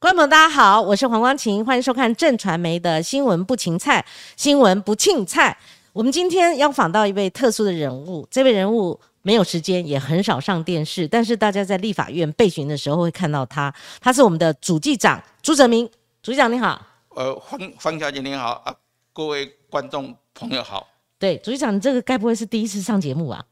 [0.00, 4.02] 观众朋友，大家好，我是黄光琴，欢迎收看正传媒的新闻不芹菜，
[4.34, 5.54] 新闻不庆菜。
[5.92, 13.70] 我们今天要访到一位特殊的人物，这位人物没有时间，也很少上电视，但是大家在立法院备询的时候会看到他，
[14.00, 15.86] 他是我们的主计长朱泽明，
[16.22, 16.80] 主计长你好。
[17.10, 18.74] 呃，方方小姐您好啊，
[19.12, 20.88] 各位观众朋友好。
[21.18, 23.44] 对，主计长，你这个该不会是第一次上节目啊？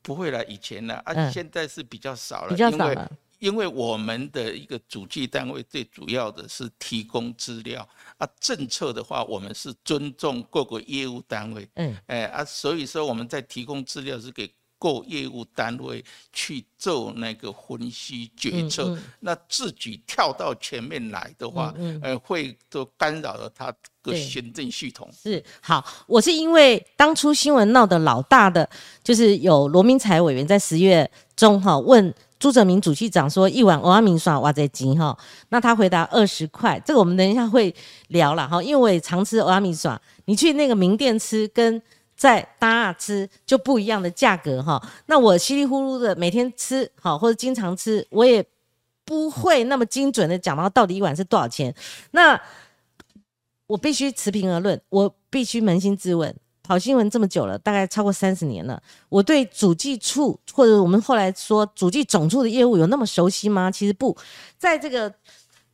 [0.00, 3.12] 不会了，以前呢啊，现在是比较少了，比较少了。
[3.42, 7.86] 因为我们的一个主计单位最主要的是提供资料
[8.16, 14.48] 啊，政策的话，我们是尊重各个业务单位，嗯，哎啊，所以说我们在提供资料是给
[14.78, 25.10] 各业务单位去做那个分析决策，那自己跳到前面来的话，呃，会都干扰了他个行政系统。
[25.20, 28.70] 是好，我是因为当初新闻闹得老大的，
[29.02, 32.14] 就是有罗明才委员在十月中哈问。
[32.42, 35.16] 朱泽明主席长说一碗欧阿明爽哇在金哈，
[35.50, 37.72] 那他回答二十块，这个我们等一下会
[38.08, 41.80] 聊了哈，因为我也常吃欧阿明爽，你去那个名店吃跟
[42.16, 48.44] 在大吃就不一样的价格哈，那我稀里糊涂的每天吃好或者经常吃，我也
[49.04, 51.72] 不会那么精准的讲到到底一碗是多少钱，
[52.10, 52.36] 那
[53.68, 56.34] 我必须持平而论，我必须扪心自问。
[56.62, 58.80] 跑新闻这么久了，大概超过三十年了。
[59.08, 63.70] 我对主计处或者我们后来说主计总处的业务有那么熟悉吗？
[63.70, 64.16] 其实不
[64.56, 65.12] 在这个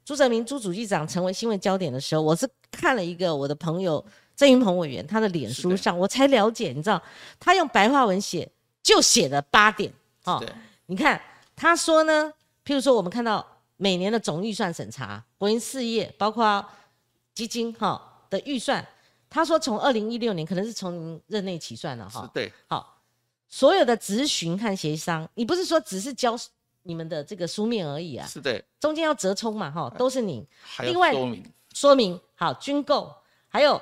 [0.05, 4.03] 朱泽明朱主计长成为新闻焦点的时候，我是看了一个我的朋友
[4.35, 7.03] 郑云鹏委员他的脸书上，我才了解，你知道
[7.39, 8.51] 他用白话文写
[8.83, 9.93] 就写了八点
[10.25, 10.43] 哦。
[10.87, 11.21] 你看
[11.55, 12.33] 他说呢，
[12.65, 16.65] 譬如说我们看到每年的总预算审查，国营事业包括
[17.35, 18.01] 基金哈
[18.31, 18.83] 的预算。
[19.31, 22.29] 他说：“从二零一六年，可能是从您任内起算了哈。
[22.33, 22.99] 对，好，
[23.49, 26.35] 所有的咨询和协商，你不是说只是交
[26.83, 28.27] 你们的这个书面而已啊？
[28.27, 30.47] 是的，中间要折冲嘛哈，都是您。
[30.81, 33.15] 另外说明说明好军购，
[33.49, 33.81] 还有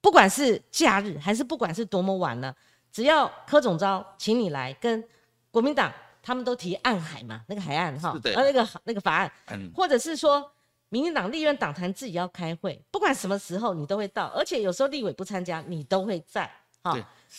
[0.00, 2.56] 不管是假日还是不管是多么晚了，
[2.90, 5.04] 只要柯总召请你来跟
[5.50, 10.50] 国民党，他们都提暗海嘛，那个海岸哈，呃那个那个法案，嗯或者是说。”
[10.94, 16.48] 民进党立院党团自己要开会，不管什么时候你都会到，而且有时候立委不参加，你都会在。
[16.84, 16.96] 好，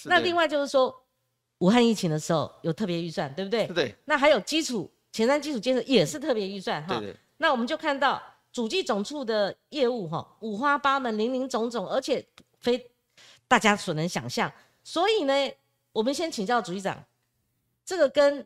[0.07, 0.93] 那另外就是说，
[1.59, 3.65] 武汉疫情的时候有特别预算，对不对？
[3.67, 3.95] 对。
[4.03, 6.99] 那还有基础前瞻基础建设也是特别预算哈。
[6.99, 8.21] 对那我们就看到
[8.51, 12.27] 主计总处的业务哈，五花八门，林林总总，而且
[12.59, 12.91] 非
[13.47, 14.51] 大家所能想象。
[14.83, 15.33] 所以呢，
[15.94, 17.01] 我们先请教主席长，
[17.85, 18.45] 这个跟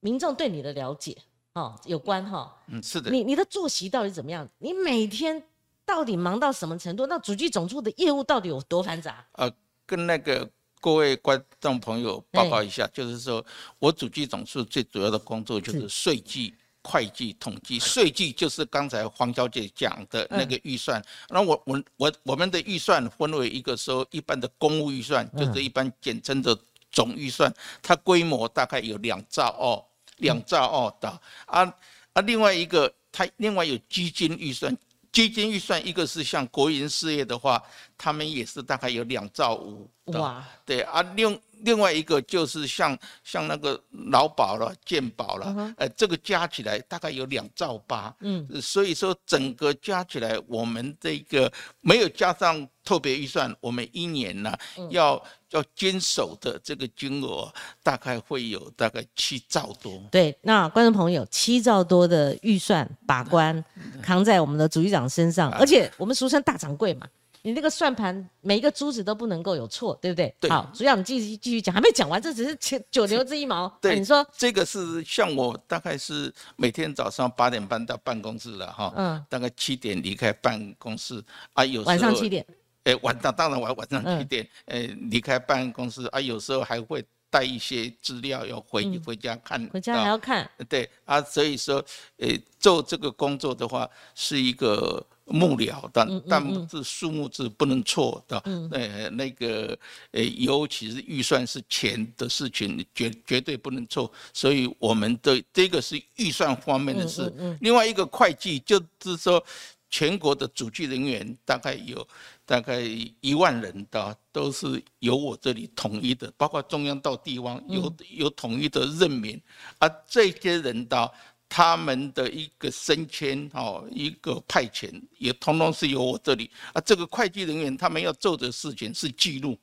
[0.00, 1.16] 民众对你的了解。
[1.56, 3.10] 哦，有关哈，嗯，是的。
[3.10, 4.46] 你你的作息到底怎么样？
[4.58, 5.42] 你每天
[5.86, 7.06] 到底忙到什么程度？
[7.06, 9.26] 那主机总处的业务到底有多繁杂？
[9.32, 9.50] 呃，
[9.86, 10.46] 跟那个
[10.82, 13.42] 各位观众朋友报告一下，就是说
[13.78, 16.52] 我主机总处最主要的工作就是税计、
[16.82, 17.78] 会计、统计。
[17.78, 21.02] 税计就是刚才黄小姐讲的那个预算。
[21.30, 26.54] 那我我我我们的预算分为一个说一般的公务预算，就是一般简称的
[26.92, 27.50] 总预算，
[27.82, 29.82] 它规模大概有两兆哦。
[30.16, 31.08] 两兆二的
[31.46, 31.74] 啊
[32.12, 34.74] 啊，另外一个，它另外有基金预算，
[35.12, 37.62] 基金预算一个是像国营事业的话，
[37.98, 54.56] 他们也是大概有两兆五哇，对啊，另另外一个就是像像那个劳保了、健保了，呃，这个加起来大概有两兆八，嗯，所以说整个加起来，我们这个没有加上特别预算，我们一年呢
[54.90, 55.22] 要。
[55.50, 57.52] 要坚守的这个金额
[57.82, 60.02] 大概会有大概七兆多。
[60.10, 63.64] 对，那观众朋友，七兆多的预算把关
[64.02, 67.06] 扛在我们的主席长身上，而且我们俗称大掌柜嘛，
[67.42, 70.34] 你那个算盘每一个珠子都不能够有错，对不对？
[70.40, 70.50] 对。
[70.50, 73.68] 好，主席长继续继续讲，还没讲完，这只是 九九牛之一毛。
[73.80, 82.44] 对，你说这个是像我大概是每天早上八点半到办公室了哈，嗯，大概七点离开办公室啊，有晚上七点。
[82.86, 84.80] 哎，晚上当然晚晚上七点，呃，
[85.10, 90.48] 离开办公室啊，有时候还会带一些资料要回回家看，回家还要看。
[90.68, 91.84] 对啊，所以说，
[92.18, 92.28] 呃，
[92.60, 98.38] 做这个工作的话是一个幕僚，但但是数目字不能错的。
[98.70, 99.76] 呃，那个
[100.12, 104.08] 呃，尤其是预算是钱的事情，绝绝对不能错。
[104.32, 107.32] 所以我们的这个是预算方面的事。
[107.60, 109.44] 另外一个会计就是说。
[109.88, 112.06] 全国的主计人员大概有
[112.46, 112.80] 大概
[113.20, 119.38] 一万人的，都是由我这里统一的，包括中央到地方有有统一的任免，
[119.78, 121.12] 而这些人的
[121.48, 126.48] 他们的一个升迁哦，一个派遣也通通是由我这里。
[126.72, 129.58] 啊，这个会计人员他们要做的事情是记录，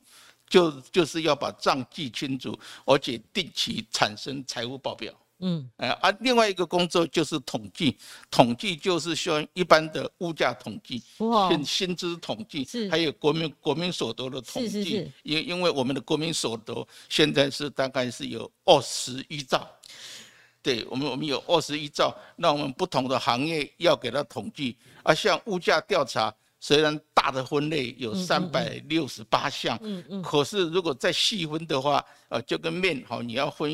[0.47, 5.13] 就就是要把账记清楚，而且定期产生财务报表。
[5.43, 7.97] 嗯，哎啊，另外一个工作就是统计，
[8.31, 11.03] 统计就是像一般的物价统计，
[11.49, 19.67] 薪薪资统计，还有国民国民所得的统计，因因为我们的国民所得现在是大概是有二十一兆，
[20.61, 26.33] 对我们我们有二十一兆，那我们不同的行业要给他统计，啊，像物价调查。
[26.65, 33.69] 虽然大的分类有三百六十八项，嗯嗯，可是如果再细分的话，呃，就跟面好，你要分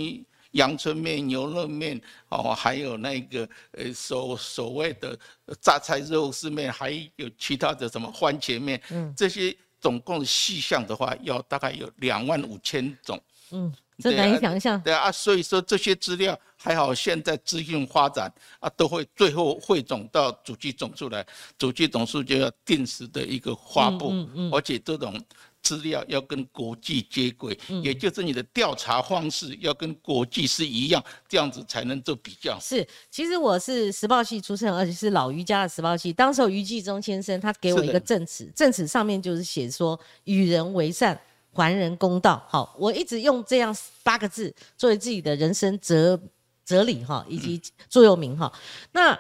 [0.51, 1.99] 阳春面、牛肉面，
[2.29, 5.17] 哦，还有那个呃所所谓的
[5.61, 13.73] 榨菜肉丝面，还有其他的什么番茄面，嗯，这些总共细项的话，要大概有两万五千种，嗯。
[14.01, 14.81] 这难以想象。
[14.81, 24.13] 对啊，所以说这些资料还好，现在资讯发展啊，都会最后汇总到主机总数来，主机总数就要定时的一个发布，
[24.53, 25.21] 而且这种
[25.69, 32.57] 资料要跟国际接轨，也就是你的调查方式要跟国际是一样，这样子才能做比较。
[32.59, 36.11] 是，其实我是时报系出身，而且是老余家的时报系。
[36.11, 41.19] 当时余继忠先生他给我一个证词，证词上面就是写说与人为善。
[41.51, 46.17] 还人公道，好，我一直用这样八个字作为自己的人生哲
[46.63, 48.49] 哲理哈，以及座右铭哈。
[48.93, 49.19] 那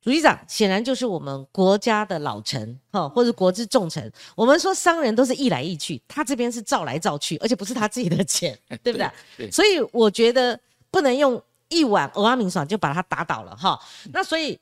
[0.00, 4.10] 主席长显然就是我们国家的老臣哈，或者国之重臣。
[4.34, 9.10] 我们说商人都是一来一去，他这边是照来照去，而且不是他自己的钱， 对不对？
[9.36, 9.50] 对。
[9.50, 10.58] 所以我觉得
[10.90, 13.78] 不能用一碗欧阿明爽就把他打倒了哈。
[14.12, 14.54] 那所以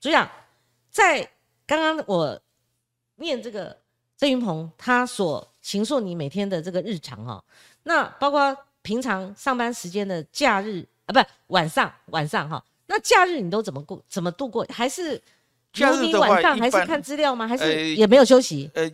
[0.00, 0.30] 主席长
[0.90, 1.28] 在
[1.66, 2.40] 刚刚我
[3.16, 3.76] 念这个
[4.16, 5.46] 郑云鹏他所。
[5.64, 7.42] 形塑你每天的这个日常哈，
[7.84, 12.62] 那包括平常上班时间的假日啊，不晚上晚上哈，
[12.94, 14.00] 那假日你都怎么过？
[14.08, 14.64] 怎么度过？
[14.70, 15.20] 还是
[15.72, 17.48] 假日晚上还是看资料吗？
[17.48, 18.70] 还是也没有休息？
[18.74, 18.88] 呃，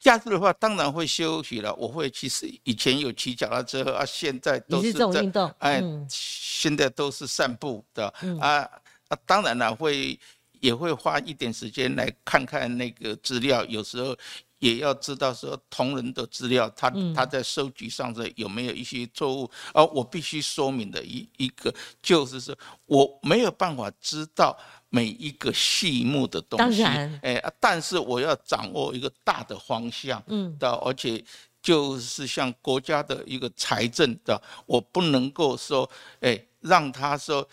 [0.00, 1.74] 假日的话当然会休息了。
[1.74, 5.52] 我会其实以前有骑脚踏车啊，现在都是这种运动。
[5.58, 8.06] 哎，现在都是散步的
[8.40, 8.66] 啊
[9.08, 10.18] 啊，当然了，会
[10.60, 14.16] 也会花一点时间来看看那个资料，有时候。
[14.64, 19.50] 也要知道说同仁的资料，他他在收集上的有没有一些错误？
[19.74, 22.56] 而我必须说明的一一个就是说，
[22.86, 24.56] 我没有办法知道
[24.88, 31.22] 每一个细目的东西，当然，哎，但是我要掌握一个大的方向，嗯，的，而且
[31.60, 35.88] 就是像国家的一个财政的，我不能够说，
[36.20, 37.46] 哎，让他说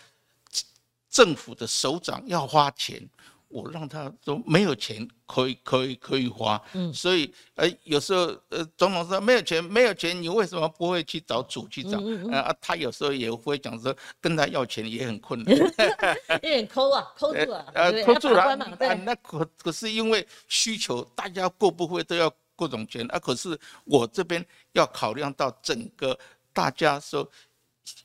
[1.10, 3.06] 政府的首长要花钱。
[3.52, 12.02] 我让他都没有钱可以可以可以花，嗯，所以呃有时候呃总统说没有钱没有钱，你为什么不会去找主机长？
[12.32, 18.56] 啊，他有时候也会讲说跟他要钱也很困难， 有点抠啊抠住了， 呃抠住了，
[19.04, 26.18] 那可可是因为需求，大家过不会都要各种钱啊，可是我这边要考量到整个
[26.52, 27.28] 大家说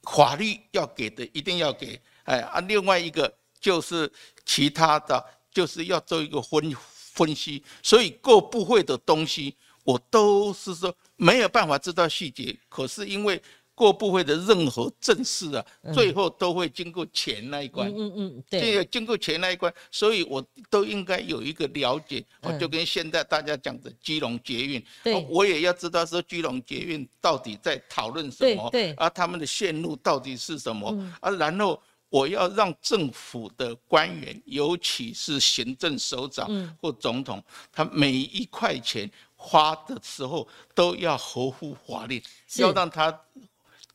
[0.04, 4.12] 法律要给的一定要给，哎啊另外一个就是
[4.46, 5.24] 其他的。
[5.58, 6.72] 就是要做一个分
[7.16, 12.56] 分析，所以各部会的东西我都是说没有办法知道细节。
[12.70, 13.42] 可是因为
[13.74, 15.66] 各部会的任何正事啊，
[15.96, 17.90] 最后都会经过钱那一关。
[17.90, 22.24] 嗯嗯，对，经过钱那一关，所以我都应该有一个了解。
[22.44, 24.86] 我就跟现在大家讲的基隆捷运，
[25.28, 31.82] 我也要知道说基隆捷运到底在讨论什么，对，而他们的线路到底是什么，啊，然后。
[32.10, 36.50] 我要让政府的官员，尤其是行政首长
[36.82, 42.24] 或总统，他每一块钱花的时候都要合乎法律，
[42.56, 43.12] 要让他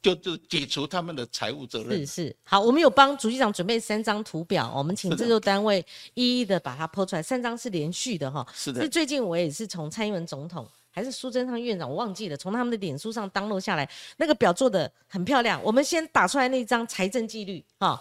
[0.03, 1.99] 就就解除他们的财务责任。
[2.01, 7.23] 是是，好，我们有帮主席长准备三张图表，我们请制作单位一一的把它剖出来。
[7.23, 8.87] 三张是连续的哈，是的。
[8.89, 10.69] 最近我也是从蔡英文总统。
[10.95, 12.37] 还是苏贞昌院长，我忘记了。
[12.37, 15.61] 从他们的脸书上当落下来，那个表做的很漂亮。
[15.65, 18.01] 我们先打出来那张财政纪律，哈，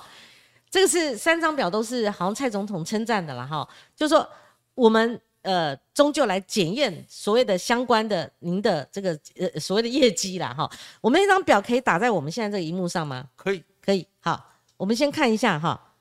[0.70, 4.30] 这个是三张表都是好像蔡总统称赞的了，哈，就是说
[4.76, 10.70] 我们呃终究来检验所谓的相关的您的这个呃所谓的业绩啦，哈。
[11.00, 13.30] 我们那张表可以打在我们现在这个荧幕上吗？
[13.38, 14.06] 可以，可以。
[14.20, 15.96] 好，我们先看一下哈。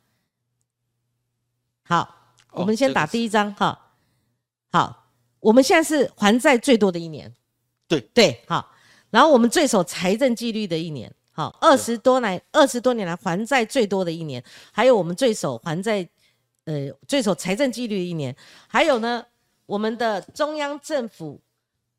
[1.84, 3.92] 好，我们先打第一张哈。
[4.72, 4.99] 好。
[5.40, 7.32] 我们现在是还债最多的一年，
[7.88, 8.00] 对。
[8.12, 8.70] 对，好，
[9.08, 16.06] 然后我们最守财政纪律的一年，好，二十多来二十多年来还债最多的一年，还有我们最守还债，
[16.64, 18.36] 呃，最守财政纪律的一年，
[18.68, 19.24] 还有呢，
[19.64, 21.40] 我们的中央政府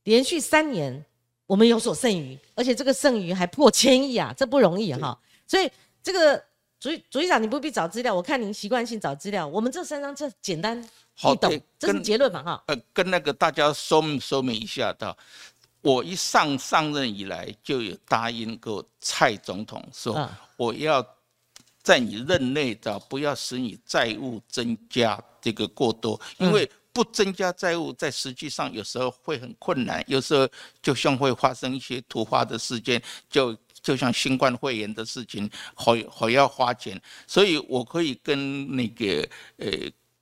[0.04, 1.04] 连续三年
[1.48, 5.70] 我们有所剩余，而且这个剩余还破千亿啊， 这不容易哈，所以
[6.04, 6.38] 这个
[6.80, 10.88] 主主席长你不必找资料，我看您习惯性找资料，我们这三张这简单。
[11.16, 12.42] 好懂，这是结论嘛？
[12.44, 15.16] 哈，呃，跟那个大家说明说明一下的，
[15.82, 21.06] 我一上上任以来，就有答应过蔡总统说，我要
[21.84, 30.48] 在你任内的不要使你债务增加这个过多，因为不增加债务，在实际上有时候会很困难，有时候
[30.82, 39.28] 就像会发生一些突发的事件，就就像新冠肺炎的事情，好好要花钱，所以我可以跟那个
[39.58, 39.68] 呃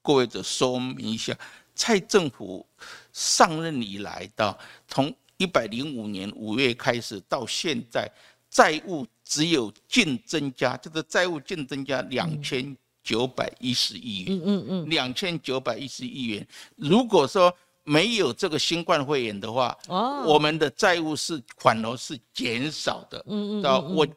[0.09, 1.37] 各位者说明一下，
[1.75, 2.65] 蔡政府
[3.13, 5.13] 上任以来的从。
[5.37, 8.11] 一百零五年五月开始到现在，
[8.49, 14.37] 债务只有净增加，就是债务净增加两千九百一十亿元。
[14.37, 16.45] 嗯嗯嗯，两千九百一十亿元。
[16.75, 23.23] 如果说没有这个新冠肺炎的话，哦，我们的债务是反而是减少的。
[23.27, 23.95] 嗯嗯嗯。
[23.95, 24.07] 我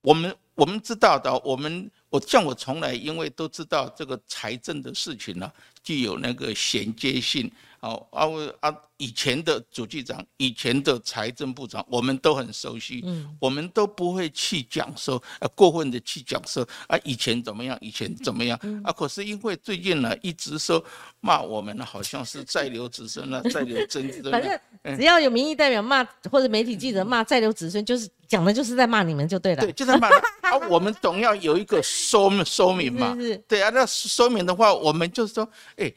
[0.00, 5.50] 我们我们知道的，我们像我从来因为都知道这个财政的事情呢，
[5.82, 7.50] 具有那个衔接性。
[7.86, 8.76] 哦啊啊！
[8.98, 13.02] 以前的主机长，以前的财政部长，我们都很熟悉。
[13.04, 18.90] 嗯，我们都不会去讲说，呃，过分的去讲说啊，以前怎么样，以前怎么样啊？
[18.90, 20.82] 可是因为最近呢，一直说
[21.20, 24.32] 骂我们，好像是在留子孙了， 在留曾子孙。
[24.32, 29.60] 反正只要有民意代表骂，或者媒体记者骂在留子孙，就是讲的就是在骂你们就对了。
[29.62, 30.08] 对，就在骂
[30.40, 30.56] 啊。
[30.70, 33.14] 我们总要有一个说说明嘛。
[33.14, 33.36] 是。
[33.46, 35.92] 对啊，那说明的话，我们就是说，哎。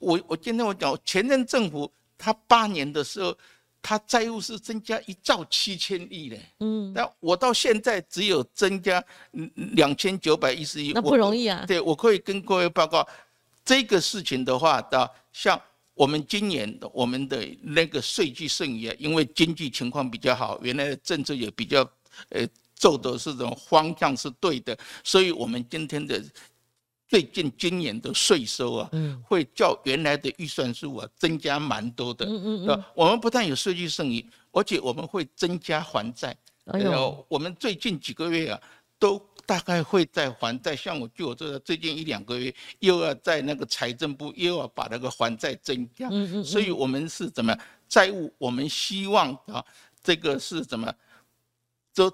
[0.00, 3.36] 我我今天我讲前任政府他八年的时候，
[3.82, 9.02] 他债务是增加一兆七千亿嘞，嗯，那我到现在只有增加
[9.74, 11.64] 两千九百一十亿，那不容易啊。
[11.66, 13.06] 对，我可以跟各位报告
[13.64, 15.60] 这个事情的话，的像
[15.94, 21.80] 我们今年我们的那个税基剩余啊，因为经济情况比较好，原来的政策也比较
[22.30, 26.22] 呃走的是这种方向是对的，所以我们今天的。
[27.10, 28.90] 最近今年的税收啊，
[29.24, 32.24] 会较原来的预算数啊增加蛮多的。
[32.24, 32.84] 嗯嗯嗯。
[32.94, 36.36] 我们不但有税基剩余，而且我们会增加还债。
[36.66, 38.60] 哎呦，我们最近几个月啊，
[38.96, 40.76] 都大概会在还债。
[40.76, 46.06] 像我据我这最近一两个月，又要在那个财政部又要把那个还债增加。
[46.12, 46.44] 嗯嗯。
[46.44, 47.52] 所以我们是怎么
[47.88, 48.32] 债务？
[48.38, 49.64] 我们希望啊，
[50.00, 50.94] 这个是怎么？
[51.92, 52.08] 这。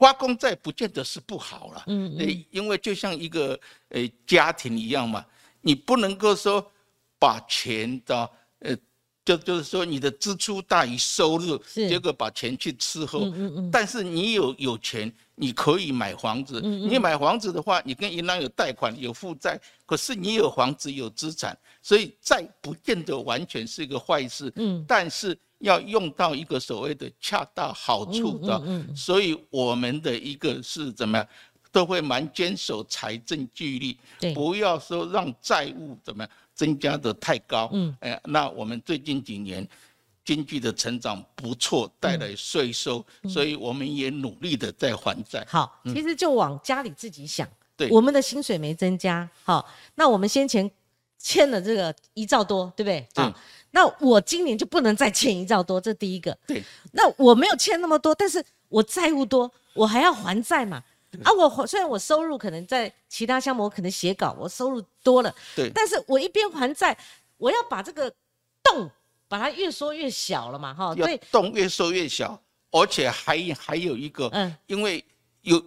[0.00, 5.22] 花公债不见得是不好了，嗯嗯，因为就像一个呃家庭一样嘛，
[5.60, 6.72] 你不能够说
[7.18, 8.30] 把钱的
[8.60, 8.74] 呃，
[9.26, 25.36] 就就是说你的支出大于收入，结果把钱去吃喝，嗯嗯嗯，但是你有有钱，你可以买房子，你买房子的话，你跟银行有贷款有负债，可是你有房子有资产，所以债不见得完全是一个坏事，嗯，但是。
[25.60, 31.26] 要用到一个所谓的恰到好处的，所以我们的一个是怎么样，
[31.70, 37.68] 都会蛮坚守财政纪律，不要说让债务怎么样增加的太高。
[37.72, 39.66] 嗯，哎，那我们最近几年
[40.24, 45.46] 经济的成长不错，带来税收，所以我们也努力的在还债。
[45.48, 50.70] 好，其实就往家里自己想，对，我们的薪水没增加，好，那我们先前
[51.18, 53.06] 欠了这个一兆多，对不对？
[53.12, 53.34] 对。
[53.72, 56.36] 那我今年就不能再欠一兆多，这第一个。
[56.46, 56.62] 对。
[56.92, 60.82] 那我没有欠那么多，但是我债务多，我还要还债嘛。
[61.24, 65.34] 啊，我虽然我收入可能在其他项目，我可能写稿，我收入多了。
[65.56, 65.70] 对。
[65.74, 66.96] 但是我一边还债，
[67.36, 68.12] 我要把这个
[68.62, 68.90] 洞
[69.28, 70.94] 把它越缩越小了嘛，哈。
[70.96, 75.04] 要洞越缩越小，而且还还有一个，嗯，因为
[75.42, 75.60] 有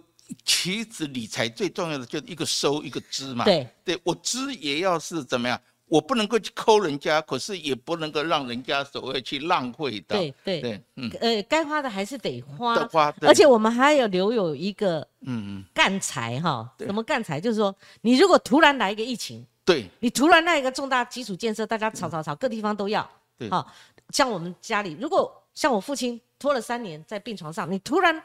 [0.44, 3.44] 其实理财最重要的就是一个收一个支嘛。
[3.44, 3.68] 对。
[3.84, 5.60] 对我支也要是怎么样？
[5.86, 10.16] 我不能够去抠人家，可是也不能够让人家所谓去浪费的。
[10.16, 12.74] 对对对，嗯，呃，该花的还是得花。
[12.74, 13.14] 得花。
[13.20, 16.74] 而且我们还要留有一个，嗯嗯，干财哈。
[16.78, 17.38] 什么干财？
[17.38, 23.08] 就是说，你如果突然来一个疫情，对，你突然来一个重大基础建设，大家吵吵吵，各地方都要。
[23.38, 23.50] 对。
[23.50, 23.70] 好，
[24.08, 28.20] 像我们家里，如果像我父亲拖了三年在病床上，你突然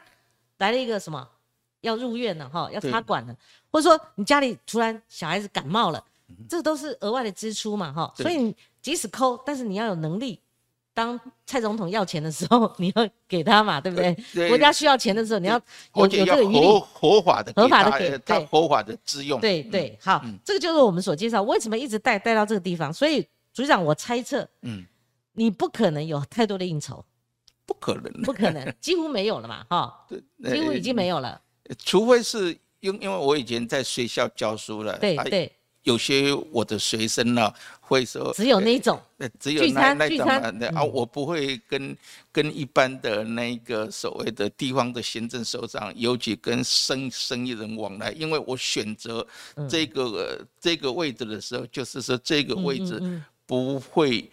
[0.56, 1.28] 来了一个什么
[1.82, 3.36] 要入院了哈，要插管了，
[3.70, 6.02] 或者说你家里突然小孩子感冒了。
[6.48, 10.40] 这都是额外的支出嘛，哈，所以即使抠，但是你要有能力。
[10.92, 14.48] 当蔡总统要钱的时候，你要给他嘛， 对不对？
[14.48, 15.54] 国家需要钱的时候，你要
[15.94, 19.40] 有有这个合合法的合法的给他合法的支用。
[19.40, 21.42] 对对，好，这个就是我们所介绍。
[21.42, 22.92] 为什么一直带带到这个地方？
[22.92, 24.84] 所以组长，我猜测，嗯，
[25.32, 27.02] 你不可能有太多的应酬，
[27.64, 30.06] 不可能，不可能， 几乎没有了嘛，哈，
[30.42, 31.40] 对，几乎已经没有了。
[31.78, 35.52] 除非是因因为我以前在学校教书了，对对。
[35.90, 39.00] 有些我的学生呢会说，只有那种，
[39.38, 40.26] 只有那那种
[40.74, 41.96] 啊，我不会跟
[42.30, 49.26] 跟一般的那个所谓的地方的行政首长，尤其跟生生意人往来，因为我选择
[49.68, 54.30] 这个这个位置的时候，就是说这个位置不会。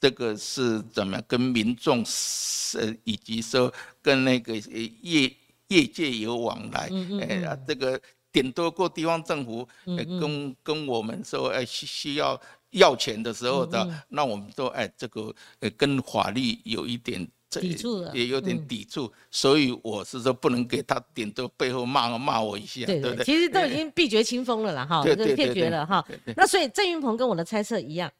[0.00, 4.54] 这个是怎么样跟民众是以及说跟那个
[5.00, 5.32] 业
[5.68, 6.90] 业界有往来，
[7.22, 7.98] 哎呀，这个
[8.34, 12.38] 顶多过地方政府跟跟我们说，哎需需要
[12.72, 17.26] 要钱的时候的，那我们说，哎，这个呃跟法律有一点。
[17.60, 23.24] 抵触也有点抵触，所以我是说不能给他顶多背后骂骂我一下，对不对？
[23.24, 26.04] 其实都已经避绝清风了啦，哈，就灭绝了哈。
[26.36, 28.10] 那所以郑云鹏跟我的猜测一样，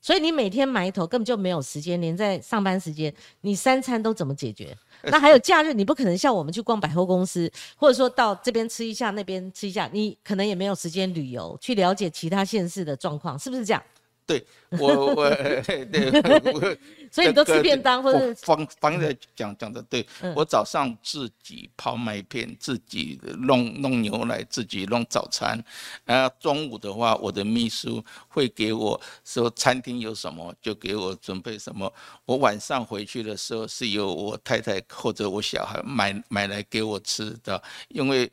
[0.00, 4.76] 所以你每天埋头根本就没有时间，连在上班时间，你三餐都怎么解决？
[5.10, 13.82] 那还有假日，你不可能像我们去逛百货公司，或者说到这边吃一下，那边吃一下，你可能也没有时间旅游，去了解其他县市的状况，是不是这样？
[14.28, 14.46] 对
[14.78, 15.30] 我我
[15.90, 16.10] 对，
[17.10, 20.06] 所以你都吃便当或者方方的讲讲的对，
[20.36, 25.58] 我早上自己泡麦片，自己弄弄牛奶，自己弄早餐，
[26.04, 31.90] 然后中午的话，我的秘书会给我说餐厅有什么就给我准备什么，
[32.26, 38.30] 我晚上回去的时候是由我太太或者我小孩买买来给我吃的，因为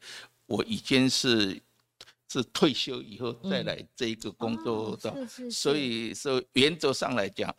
[0.48, 1.58] 我已经是。
[2.28, 5.14] 是退休以后再来这一个工作的，
[5.50, 7.54] 所以说原则上来讲，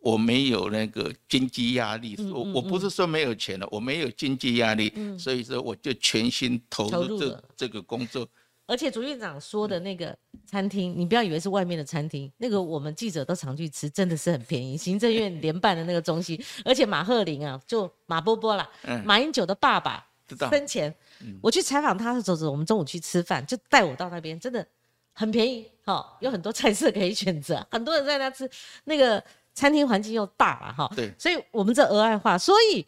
[0.00, 2.16] 我没有那个经济压力。
[2.32, 8.28] 我我不是说没有钱了，我没有经济压力，所以说我就全心投入这这个工作。
[8.64, 14.76] 而且朱院长说的那个餐厅，你不要以为是外面的餐厅，那个我们记者都常去吃，真的是很便宜。
[14.76, 18.66] 行政院联办的那个中心，而且马赫林啊，就马波波啦，
[19.04, 20.94] 马英九的爸爸生前。
[21.40, 24.66] 我去采访他的时候，我们中午去吃饭，就带我到那边，真的
[25.12, 28.50] 很便宜，哈，有很多菜色可以选择，很多人在那吃，
[28.84, 29.22] 那个
[29.54, 32.84] 餐厅环境又大了，哈，对，所以我们这额外化，所以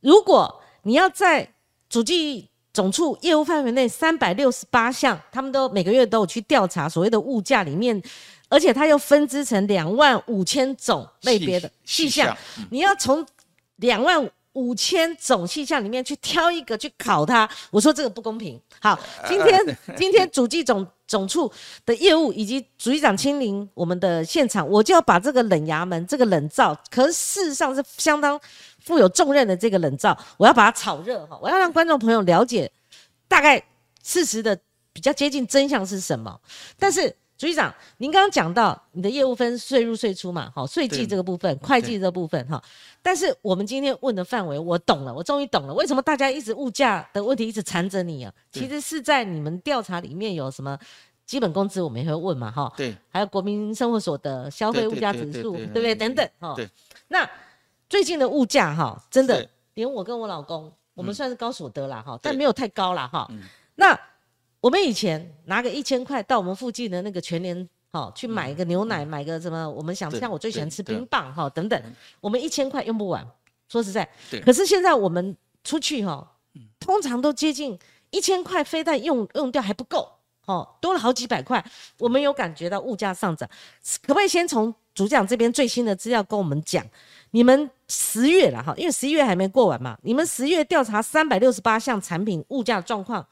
[0.00, 1.52] 如果你要在
[1.88, 8.00] 主计总处业务范围内三百六十八项，他们都每个月都有去调查所谓的物价里面，
[8.48, 12.36] 而且它又分支成两万五千种类别的细项，
[12.70, 13.26] 你要从
[13.78, 14.30] 两万。
[14.54, 18.60] 五千种气象里面去挑一个去考他，我说这个不公平。
[18.80, 21.50] 好， 今天今天主计总总处
[21.86, 28.38] 的业务以及主机长亲临我们的现场，我就要把这个冷衙门这个冷灶，可是事实上是相当
[28.80, 32.70] 负有重任的这个冷灶，我要把它炒热哈，我要让观众朋友了解
[33.28, 33.62] 大概
[34.02, 34.58] 事实的
[34.92, 36.40] 比较接近真相是什么，
[36.78, 37.14] 但是。
[37.42, 42.62] 局局长，您刚刚讲到你的业务分税入税出嘛，好，税计这个部分，会计这部分哈。
[43.02, 48.32] 但是我们今天问的范围，我懂了，我终于懂了，为什么大家一直物价的问题一直缠着你啊？
[48.52, 50.78] 其实是在你们调查里面有什么
[51.26, 52.72] 基本工资，我们也会问嘛，哈。
[52.76, 52.96] 对。
[53.08, 55.92] 还有国民生活所得、消费物价指数，对不对？
[55.96, 56.54] 等等，哈。
[56.54, 56.70] 对。
[57.08, 57.28] 那
[57.88, 63.28] 最近的物价哈，真的连我跟我老公，我们算是高所得啦，哈，但没有太高啦哈。
[63.74, 63.98] 那。
[64.62, 69.68] 我们以前拿个一千块到我们附近的那个全联，哈，去买一个牛奶，买个什么？
[69.68, 71.82] 我们想像我最喜欢吃冰棒，哈，等等。
[72.20, 73.26] 我们一千块用不完，
[73.68, 74.08] 说实在。
[74.44, 76.36] 可是现在我们出去哈，
[76.78, 77.76] 通常都接近
[78.10, 80.08] 一千块，非但用用掉还不够，
[80.46, 81.64] 哦，多了好几百块。
[81.98, 83.48] 我们有感觉到物价上涨，
[84.02, 86.86] 可不可以先从主讲这边最新的资料跟我们讲？
[87.32, 93.26] 你们十月了哈，因为十一月还没过完嘛，你们十月调查三百六十八项产品物价状况。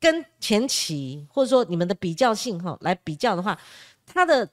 [0.00, 3.58] 跟前期或者说你们的比较性哈来比较的话，
[4.06, 4.48] 它的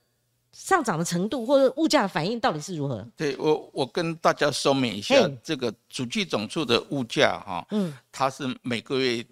[0.52, 3.06] 上涨的程度或者物价反应到底是如何？
[3.16, 9.24] 对我，我跟大家说明一下，这个主计总处的物价哈，嗯，它是每个月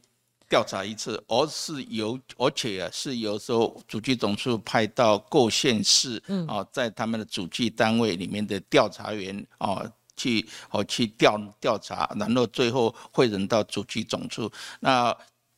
[0.47, 9.81] 调查一次，而是由而且啊是由时候主计总处派到各县市，嗯啊，在他们的主计单位里面的调查员啊
[10.15, 15.15] 去哦去调调查，然后最后汇总到主计总处那。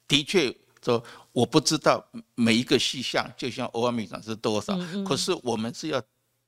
[0.07, 4.77] 的确，说我不知道每一个细项，就像欧米涨是多少。
[5.05, 6.01] 可是我们是要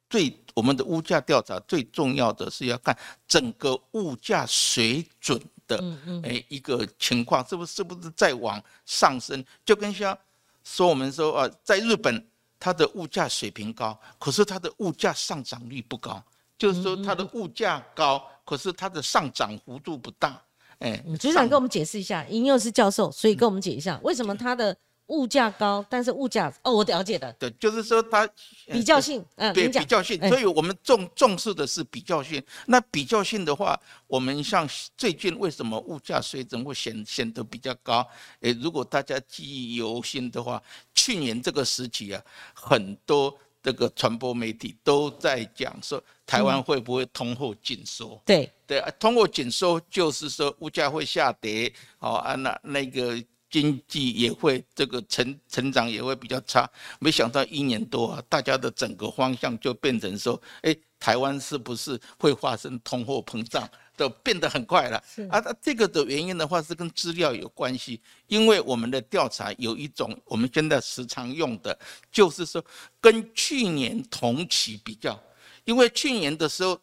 [0.09, 5.83] 最我们的物价调查最重要的是要看整个物价水准的
[6.23, 9.43] 哎一个情况，是不是是不是在往上升？
[9.65, 10.17] 就跟像
[10.63, 12.25] 说我们说啊，在日本
[12.59, 16.23] 它的物价水平高，可是它的物价上涨率不高，
[16.57, 20.41] 就是说它的物价高，可是它的上涨幅度不大。
[20.79, 28.29] 哎，局长跟我们解释一下，尹佑是教授，所以跟我们解一下，为什么他的物价高，但是物价哦，我了解的，对，就是说它
[28.67, 32.43] 比较性，嗯，对，比较性，所以我们重重视的是比较性。
[32.65, 38.07] 那比较性的话，我们像最近为什么物价水准会显显得比较高？
[38.41, 40.61] 诶，如果大家记忆犹新的话，
[40.93, 42.21] 去年这个时期啊，
[42.53, 43.35] 很多。
[43.67, 48.17] 这个传播媒体都在讲说，台湾会不会通货紧缩？
[48.25, 56.65] 对对啊，通货紧缩就是说物价会下跌，哦啊，那那个经济也会这个成成长也会比较差。
[57.01, 63.69] 没想到一年多啊，大家的整个方向就变成说，哎，台湾是不是会发生通货膨胀？
[63.97, 64.97] 都变得很快了。
[65.29, 71.77] 啊，那这个的原因的话是跟资料有关系，因为我们的调查有一种我们现在时常用的，
[72.09, 72.63] 就是说
[73.01, 75.19] 跟去年同期比较，
[75.65, 76.79] 因为去年的时候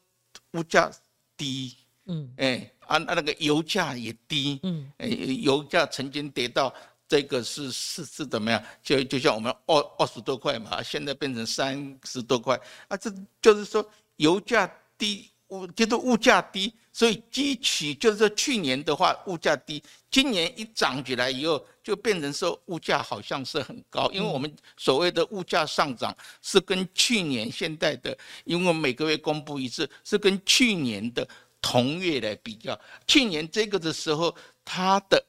[0.53, 0.91] 物价
[1.37, 1.75] 低，
[2.07, 6.75] 嗯，哎，啊，那那个油价也低，嗯，哎，油价曾经跌到。
[7.07, 8.61] 这个是是是怎么样？
[8.83, 12.97] 就就像我们二二十多块嘛，现在变成三十多块啊！
[12.97, 31.27] 这就是说油价低，物就是物价低，所以基期就是说去年的话物价低，今年一涨起来以后，就变成说物价好像是很高，因为我们所谓的物价上涨是跟去年现在的，因为每个月公布一次，是跟去年的
[31.61, 35.25] 同月来比较，去年这个的时候它的。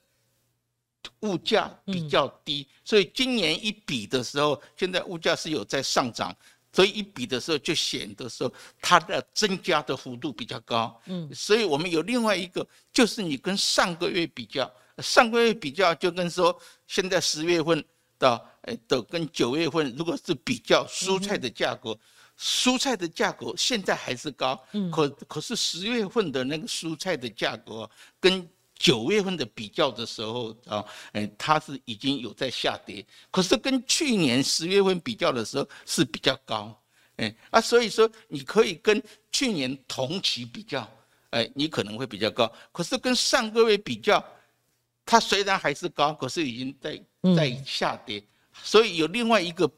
[1.19, 6.35] 物价比较低，所以今年一比的时候，现在物价是有在上涨，
[6.75, 11.01] 所以一比的时候就显得说它的增加的幅度比较高。
[11.05, 16.53] 嗯，所以我们有另外一个，就是你跟上个月比较，上个月比较就跟说
[16.85, 17.81] 现在十月份
[18.19, 21.97] 的，哎，的跟九月份，如果是比较蔬菜的价格，
[22.37, 28.45] 蔬菜的价格现在还是高，嗯，可可是十月份的那个蔬菜的价格跟
[28.77, 30.83] 九月份的比较的时候啊，
[31.13, 36.77] 哎，它是已经有在下跌，可是跟去年十月份比较的时候是比较高，
[37.15, 40.87] 哎啊，所以说你可以跟去年同期比较，
[41.29, 44.23] 哎，你可能会比较高，可是跟上个月比较，
[45.05, 47.01] 它虽然还是高，可是已经在
[47.35, 48.21] 在下跌，
[48.61, 49.69] 所以有另外一个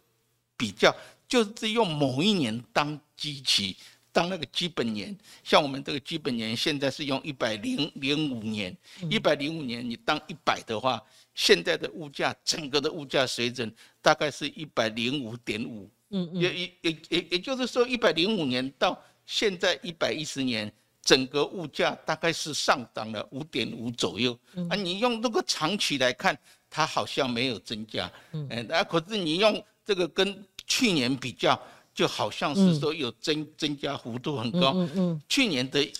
[0.57, 0.93] 比较，
[1.27, 3.77] 就是用某一年当基期。
[4.11, 8.75] 当那个基本年，像我们这个基本年现在是用一百零零五年，
[9.09, 10.99] 一百零五年你当一百的话，
[11.35, 20.71] 现在的物价整个的物价水准大概是一百零五点五，嗯嗯，也也也也也就是说一百零五年到现在一百一十年，
[21.03, 24.37] 整个物价大概是上涨了五点五左右，
[24.69, 26.35] 啊，你用这个长期来看，
[26.71, 31.59] 它好像没有增加，嗯，啊，可是你用这个跟去年比较。
[31.97, 35.91] 就好像是说有增增加幅度很高，嗯嗯，去年的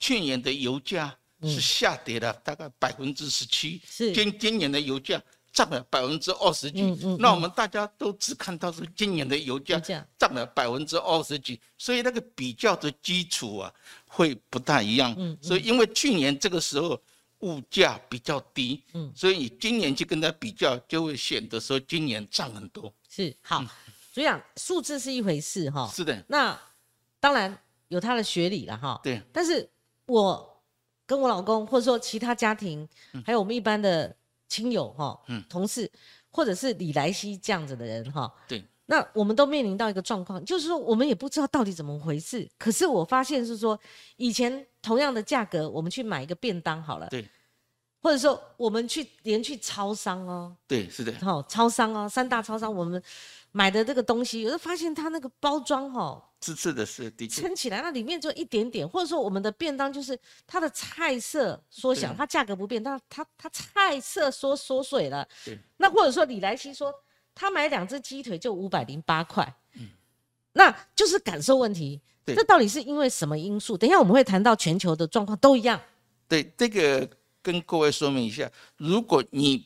[0.00, 4.12] 去年的油价是下跌了大概百分之十七，是。
[4.12, 9.78] 今今年的油价涨了百分之二十几，嗯嗯，那我们大家都只看到是今年的油价
[10.18, 13.72] 涨了百分之二十几，所以那个比较的基础啊
[14.04, 17.00] 会不大一样，嗯，所以因为去年这个时候
[17.38, 23.64] 物价比较低，嗯，所以你今年去跟它比较就会显得说今年涨很多，是好。
[24.16, 26.24] 所以讲数字是一回事哈，是的。
[26.28, 26.58] 那
[27.20, 27.54] 当然
[27.88, 28.98] 有他的学理了哈。
[29.02, 29.20] 对。
[29.30, 29.68] 但是
[30.06, 30.62] 我
[31.04, 32.88] 跟我老公，或者说其他家庭，
[33.26, 34.16] 还有我们一般的
[34.48, 35.92] 亲友哈，嗯，同事，
[36.30, 38.64] 或者是李莱西这样子的人哈，对。
[38.86, 42.48] 那我们都面临到一个状况，就是说我们也不知道到底怎么回事。
[42.56, 43.78] 可是我发现是说，
[44.16, 47.28] 以前同样的价格，我们去买一个便当好了，对。
[48.06, 51.12] 或者说我们去连去超商哦，对，是的。
[51.20, 53.02] 好，超商哦，三大超商我们。
[53.50, 60.16] 买的这个东西，有时发现它那个包装哈，是是的是的确撑起来，那里面就一点点，或者说我们的便当就是
[60.46, 65.26] 它的菜色缩小，它价格不变，但它它菜色缩缩水了。
[65.42, 65.58] 对。
[65.78, 66.94] 那或者说李来西说，
[67.34, 69.88] 他买两只鸡腿就五百零八块，嗯，
[70.52, 71.98] 那就是感受问题。
[72.26, 72.34] 对。
[72.36, 73.74] 这到底是因为什么因素？
[73.78, 75.80] 等一下我们会谈到全球的状况都一样。
[76.28, 77.08] 对，这个
[77.46, 79.64] 跟各位说明一下，如果你。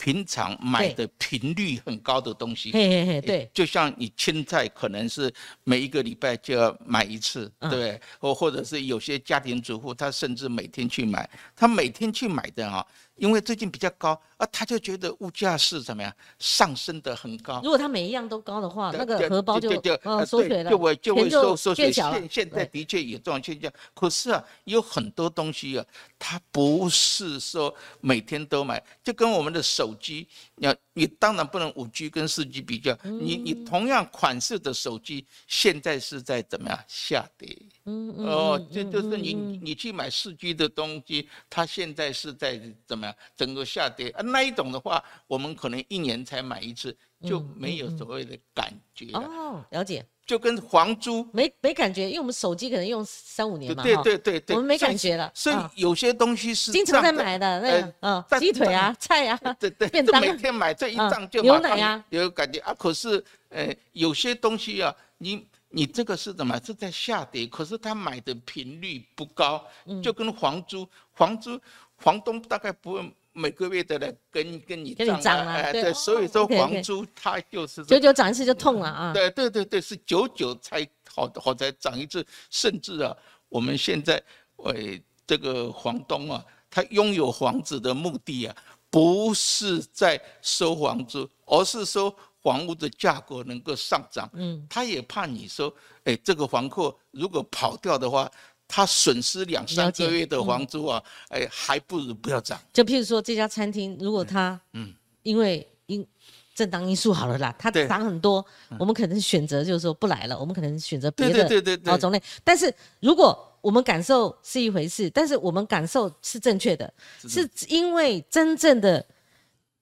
[0.00, 5.28] 平常买的频率很高的东西，嘿嘿嘿，对，就像你青菜可能是
[5.64, 12.86] 每一个礼拜就要买一次，对，或或者是有些家庭主妇，他甚至每天去买，他每天去买的啊。
[13.18, 17.60] 因为最近比较高啊，他就觉得物价是怎么样上升的很高。
[17.62, 21.92] 如果他每一样都高的话，那个荷包就就缩水了，就会就会收缩水。
[21.92, 25.84] 现现在的确有这种现象，可是啊，有很多东西啊，
[26.18, 30.66] 它不是说每天都买，就跟我们的手机，你
[30.98, 37.56] 你当然不能五 G 跟四 G 比较，你你同样款式的手机，现在是在怎么样下跌？
[37.84, 39.32] 哦，这就是你
[39.62, 43.14] 你去买四 G 的东西，它现在是在怎么样？
[43.36, 46.94] 整个下跌啊，那一种的话，我们可能一年才买一次，
[47.26, 50.04] 就没有所谓的感觉哦，了解。
[50.26, 55.30] 就跟房租没没感觉，因为我们手机可能用三五年嘛，对对对对，我们没感觉了。
[55.34, 62.74] 所以有些东西是经常在买的，那个嗯，鸡腿啊，菜啊，对对，便当每天买这一账就牛奶啊，有感觉啊。
[62.78, 65.46] 可是呃，有些东西啊，你。
[65.70, 66.58] 你这个是怎么？
[66.64, 69.62] 是在下跌，可是他买的频率不高，
[70.02, 71.60] 就跟房租，房租，
[71.98, 79.12] 房东大概不会每个月的来跟跟你跟你涨啊，哎，啊对对，所以说房租它就是久久涨一次就痛了啊。
[79.12, 83.16] 对对对对，是久久才好好才涨一次，甚至啊，
[83.48, 84.22] 我们现在
[84.64, 88.56] 哎这个房东啊，他拥有房子的目的啊，
[88.90, 94.28] 不是在收房租，而是说房屋的价格能够上涨。
[94.34, 95.72] 嗯，他也怕你说，
[96.04, 98.30] 哎，这个房客如果跑掉的话，
[98.68, 102.60] 他损失两三个月的房租啊，哎，还不如不要涨。
[102.72, 106.06] 就譬如说这家餐厅，如果他嗯因为因
[106.54, 108.44] 正当因素好了啦，它涨很多，
[108.78, 112.20] 我们可能选择就是说不来了，我们可能选择别的对对对哦种类。
[112.44, 116.92] 但是如果我们感受是一回事，但是我们感受是正确的，
[117.28, 119.04] 是因为真正的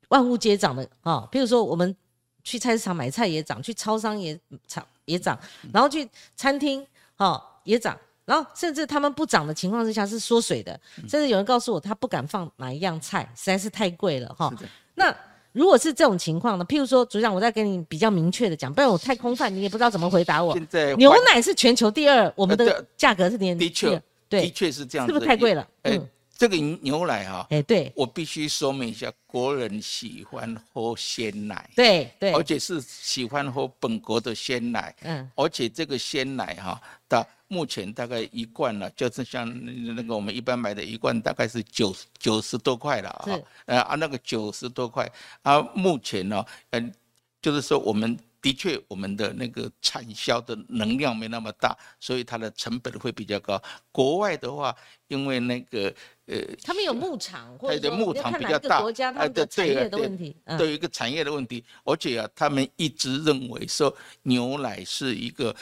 [0.09, 1.29] 万物皆涨的啊、哦。
[1.33, 1.97] 譬如说我们
[2.45, 5.39] 去菜市场买菜也涨，去超商也涨也涨，
[5.73, 7.99] 然后去餐厅哦也涨。
[8.27, 14.53] 然后甚至他们不涨的情况之下是缩水的，甚至有人告诉我他不敢放哪一样菜，实在是太贵了哈。
[14.95, 15.15] 那
[15.53, 16.65] 如果是这种情况呢？
[16.67, 20.53] 譬如说，组长，我再跟你比较明确的讲，不然我太空泛，你也不知道怎么回答我。
[20.53, 25.67] 现在牛奶是全球第二，我们的价格是年的确的对，确是这样，是不是太贵了？
[25.83, 27.91] 哎嗯，，这个牛奶哈、哎，对。
[27.97, 32.33] 我必须说明一下，国人喜欢喝鲜奶，对对。
[32.35, 39.47] 而，且是喜欢喝本国的鲜奶，嗯，而且这个鲜奶哈，到目前大概一罐呢，就是像
[39.95, 45.11] 那个我们一般买的一罐大概是九九十多块了啊是，呃啊那个九十多块
[45.43, 46.93] 啊，目前呢，嗯、
[47.41, 48.19] 就是说我们。
[48.43, 53.61] 的确，我们的那个产销的能量没那么大，所以它的成本会比较高。
[53.91, 54.73] 国外的话，
[55.09, 55.93] 因为那个
[56.27, 65.53] 呃，他们有牧场，或者对牧场比较大一个国家他哎对们的产业的对对问题，嗯都有一个产业的问题，而且啊，他们一直认为说牛奶是一个，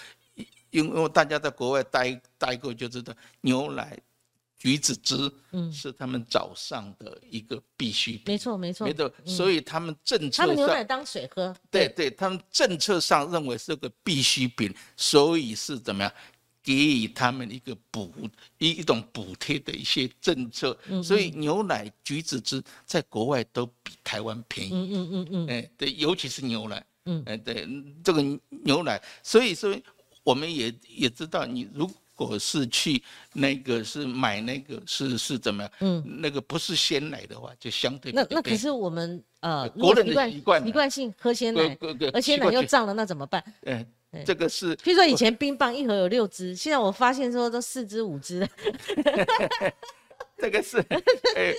[0.75, 3.97] 因为大家在国外待待过就知道，牛奶、
[4.59, 5.73] 橘子汁，嗯。
[5.73, 16.13] 是他们早上的一个必需品，没错没错没，错，所以他们政策他们牛奶上，当水喝，对对，他们政策上认为是个必需品，所以是怎么样？
[16.63, 18.11] 给予他们一个补
[18.57, 24.71] 一一种补贴的一些政策，嗯所以牛奶、橘子汁在国外都比台湾便宜。
[24.73, 27.23] 嗯嗯嗯嗯，哎，对，尤其是牛奶，嗯。
[27.27, 27.69] 哎，对，
[28.03, 29.79] 这个牛奶，所以说
[30.25, 41.79] 我们也也知道，你如果是去那个是买那个是是怎么样，嗯，那个不是鲜奶的话，就相对那那可是我们呃，如国人的果习惯习惯性喝鲜奶，
[42.13, 43.45] 而鲜奶又涨了，那怎么办？
[43.67, 48.49] 哎对，这个是譬如说以前冰棒一盒有六支，现在我发现说都四支五支，
[50.39, 50.79] 这个是，
[51.37, 51.53] 哎，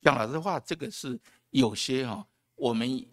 [0.00, 1.18] 讲老实话，这个是
[1.50, 3.04] 有些哈、我们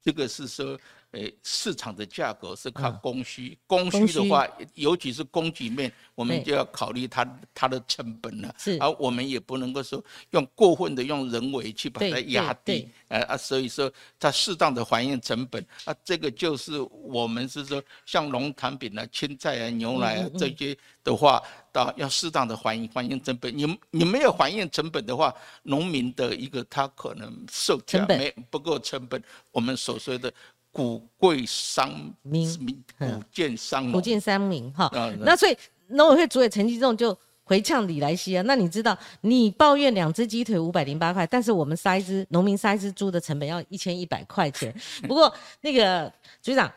[0.00, 0.78] 这个是说，
[1.16, 8.54] 诶，市场的价格是靠嗯供需，供供需需的话，尤其是供给面，我们就要考虑它它的成本了。
[8.58, 23.56] 是而我们也不能够说用过分的用人为去把它压低，呃啊，所以说它适当的还原成本啊，这个就是我们是说像农产品啊、青菜啊、牛奶啊这些的话，到要适当的还原还原成本。
[23.56, 30.32] 你你没有还原成本的话，农民的一个他可能售价没不够成本，我们所说的
[30.76, 33.92] 谷贵伤民民嗯谷贱伤农。
[33.92, 35.56] 福建三民哈啊，那所以
[35.88, 44.74] 农委会主委陈其仲就回呛李来希啊，那你知道你抱怨两只鸡腿五百零八块，但是我们杀一只农民杀一只猪的成本要一千一百块钱。
[45.08, 46.12] 不过那个
[46.42, 46.70] 局长，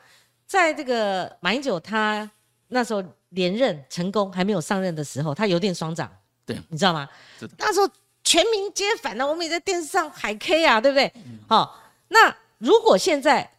[0.47, 2.29] 在这个马英九他
[2.69, 6.09] 那时候连任成功还没有上任的时候，他油电双涨，
[6.45, 7.09] 对你知道吗？
[7.57, 7.89] 那时候
[8.23, 11.11] 全民皆反啊，我们也在电视上海 K 啊，对不对？
[11.25, 13.49] 嗯好、那如果现在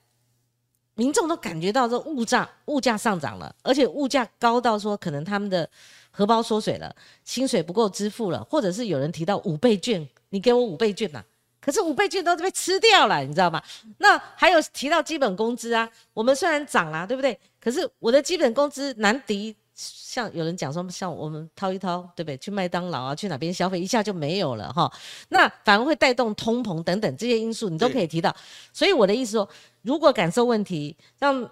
[1.01, 5.67] 民众都感觉到这物价物价上涨了，而且物价高到说可能他们的
[6.11, 11.25] 荷包缩水了，薪水不够支付了，或者是有人提到五倍券，你给我五倍券呐、
[11.59, 13.63] 可是五倍券都被吃掉了，你知道吗？
[13.97, 17.41] 那还有提到基本工资啊，我们虽然涨啦，对不对？
[17.59, 22.37] 可是我的基本工资难敌，像有人讲说，像我们掏一掏，对不对？
[22.37, 24.93] 去麦当劳啊，去哪边消费一下就没有了哈。
[25.31, 28.35] 那反而会带动通膨等等这些因素，你都可以提到。
[28.73, 29.49] 所以我的意思说，
[29.83, 31.49] 如果感受问题，让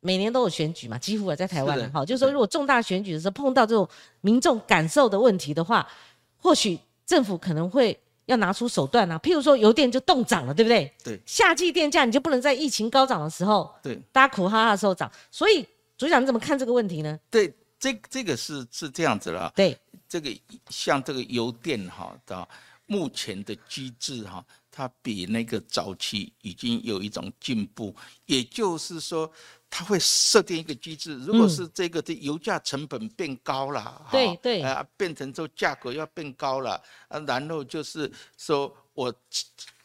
[0.00, 3.86] 每年都有选举嘛，几乎啊在台湾是的哈，就是说如果重大选举的时候碰到这种
[4.20, 5.86] 民众感受的问题的话，
[6.38, 10.92] 或许政府可能会要拿出手段啊，譬如说油电就冻涨了，对不对？
[11.02, 15.10] 对夏季电价你就不能在疫情高涨的时候，对大家苦哈哈的时候涨。
[15.30, 15.66] 所以
[15.98, 17.18] 组长你怎么看这个问题呢？
[17.30, 19.52] 对，这这个是是这样子了。
[19.54, 20.30] 对，这个
[20.68, 22.48] 像这个油电哈的
[22.86, 27.94] 目前的机制哈，它比那个早期已经有一种进步，
[28.26, 29.30] 也就是说，
[29.68, 39.14] 它会设定一个机制，如果是这个的油价成本变高了，对对啊，变成说价格要变高了，啊，然后就是说我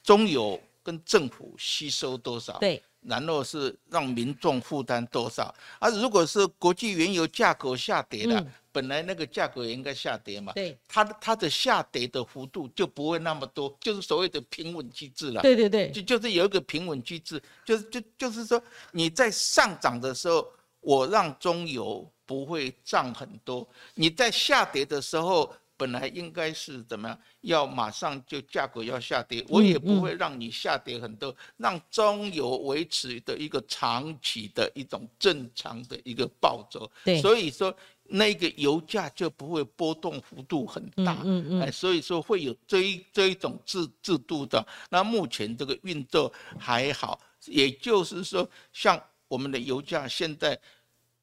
[0.03, 2.81] 中油跟政府吸收多少，对。
[3.01, 5.53] 然后是让民众负担多少？
[5.79, 15.41] 而如果是国际原油价格下跌了，本来那个价格也应该下跌嘛，对，它它的下跌的幅度就不会那么多，就是所谓的平稳机制了。
[15.41, 18.61] 对对对，就就是有一个平稳机制，就是就就是说
[18.91, 20.47] 你在上涨的时候，
[20.79, 25.53] 我让中油不会涨很多；你在下跌的时候。
[25.81, 27.19] 本来应该是怎么样？
[27.41, 36.87] 要马上就价格要下跌，我也不会让你下跌很多，让中油维持的一个长期的一种正常的一个暴走。
[37.03, 41.17] 对，所以说那个油价就不会波动幅度很大。
[41.23, 41.61] 嗯嗯。
[41.61, 44.63] 哎，所以说会有这一这一种制制度的。
[44.87, 50.55] 那目前这个运作还好，也就是说，像我们的油价现在，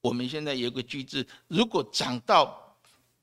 [0.00, 2.64] 我们现在有个机制，如果涨到。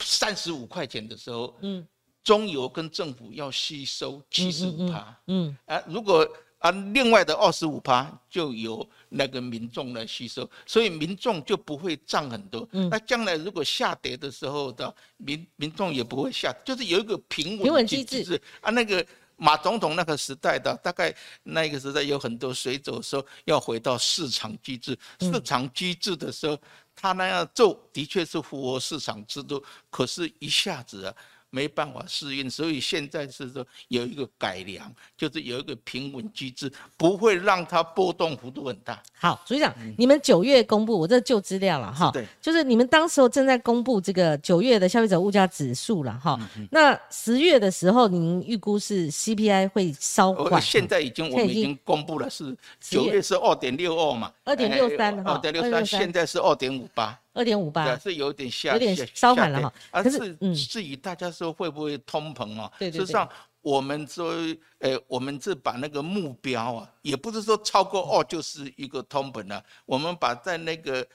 [0.03, 1.86] 三十五块钱的时候，嗯，
[2.23, 6.27] 中油跟政府要吸收七十五趴，嗯，啊，如果
[6.58, 12.67] 啊另外的二十五趴就由那个民众来吸收，所以民众就不会涨很多。
[12.71, 18.71] 嗯，那将来如果下跌的时候的民民众也不会下，就是有一个平稳机制啊。
[18.71, 19.05] 那个
[19.38, 26.58] 马总统那个时代的，大概那个时代有很多水走的时候要回到市场机制，市场机制的时候。
[26.95, 31.15] 他那样做的确是符合市场制度，可是一下子啊。
[31.55, 39.01] 没办法适应，所以现在是说有一个改良，就是有一个平稳机制，不会让它波动幅度很大。
[39.17, 46.37] 好，组长，你们九月公布，我这旧资料了哈，对，就是你们当时候正在公布这个九月的消费者物价指数了哈。
[46.71, 50.61] 那十月的时候，您预估是 CPI 会稍缓？
[50.61, 57.17] 现在已经我们已经公布了，是九月是二点六二嘛，二点六三二点六三，现在是二点五八。
[57.35, 60.01] 二点五八是有点下，有点稍缓了哈。
[60.01, 62.71] 可是，嗯，至于大家说会不会通膨啊？
[62.79, 62.99] 对对对。
[63.01, 63.29] 实际上，
[63.61, 64.33] 我们说，
[64.79, 69.63] 呃，我们是把那个目标啊，也不是说超过二就是一个通膨了。
[69.85, 71.05] 我们把在那个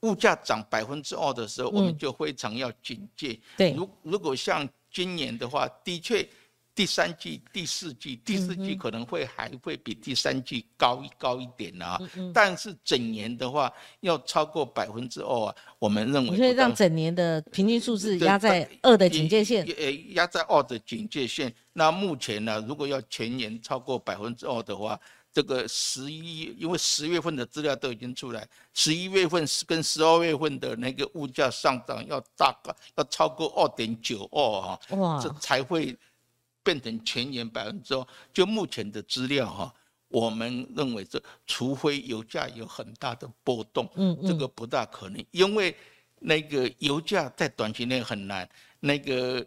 [0.00, 3.40] 物价涨百分之二的时候，我们就非常要警戒。
[3.56, 3.72] 对。
[3.72, 6.28] 如如果像今年的话，的确。
[6.74, 12.00] 第三季、第四季、第四季可能会还会比第三季高一高一点啊，
[12.32, 16.34] 但是整年的话要超过百分之二啊，我们认为。
[16.34, 19.66] 所以让整年的平均数字压在二的警戒线。
[19.76, 21.54] 呃，压在二的警戒线。
[21.74, 24.98] 那目前呢，如果要全年超过百分之二的话，
[25.30, 35.94] 这个十一，因为十月份的资料都已经出来，十一月份是跟十二月份的那个物价上涨要大概要超过二点九二啊，哇，这才会。
[36.62, 39.74] 变成全年百分之二，就目前的资料哈，
[40.08, 45.76] 我们认为这除非油价有很大的波动，嗯嗯，这个不大可能，因为
[46.20, 48.48] 那个油价在短期内很难，
[48.80, 49.44] 那个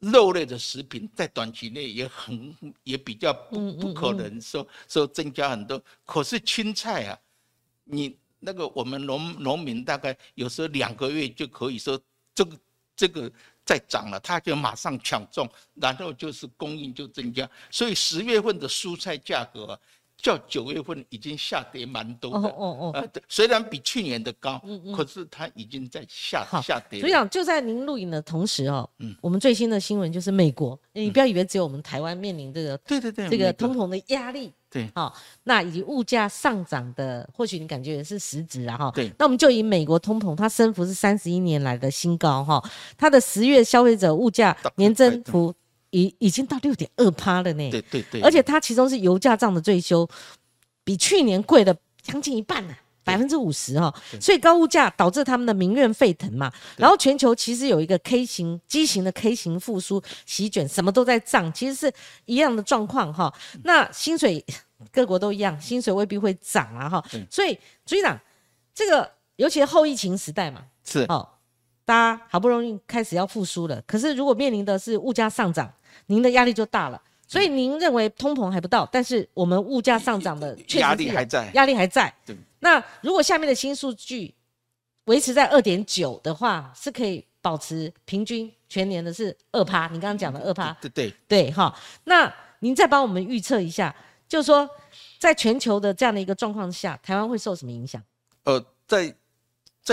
[0.00, 7.18] 肉类的食品在短期内也很也比较不不可能说说增加很多，可是青菜啊，
[7.84, 12.00] 你那个我们农农民大概有时候两个月就可以说
[12.34, 12.58] 这个
[12.96, 13.32] 这个。
[13.68, 19.78] 再涨了，他就马上抢种，然后就是供应就增加，所以十月份的蔬菜价格。
[20.20, 26.98] 较九月份已经下跌蛮多的，哦哦哦，虽然比去年的高，嗯嗯，可是它已经在下下跌。
[26.98, 42.60] 所以讲，就在您录影的同时哦，嗯，我们最新的新闻就是美国，你不要以为只有我们台湾面临这个，对对对，这个通膨的压力，对，好，那以及物价上涨的，或许你感觉也是实质啊，哈，对，那我们就以美国通膨，它升幅是三十一年来的新高，哈，
[42.96, 45.54] 它的十月消费者物价年增幅。
[45.90, 50.06] 已已经到六点二趴了呢，对对对，而且它其中是油价涨的最凶，
[50.84, 52.74] 比去年贵了将近一半呢，
[53.04, 56.52] 百分之五十哈，所以高物价导致他们的民怨沸腾嘛。
[56.76, 61.92] 然后全球其实有一个 K 型畸形的 K 型复苏席卷，什么都在涨，其实是
[62.26, 63.32] 一样的状况哈。
[63.64, 64.44] 那薪水
[64.92, 67.02] 各国都一样，薪水未必会涨啊哈。
[67.30, 68.20] 所以局长，
[68.74, 71.26] 这个尤其是后疫情时代嘛，是哦，
[71.86, 75.72] 大家好不容易开始要复苏了，可是如果面临的是物价上涨。
[76.08, 82.12] 您的压力就大了，所以您认为通膨还不到，但是我们物价上涨的确压力还在，压力还在。
[82.26, 82.36] 对。
[82.58, 84.34] 那如果下面的新数据
[85.04, 89.86] 维持在二点九的话，是可以保持平均全年的是二趴。
[89.86, 91.72] 你刚刚讲的二趴，对对对哈。
[92.04, 93.94] 那您再帮我们预测一下，
[94.28, 94.68] 就是说
[95.18, 98.02] 在全球的这样的一个状况下，台湾会受什么影响？
[98.44, 99.14] 呃，在。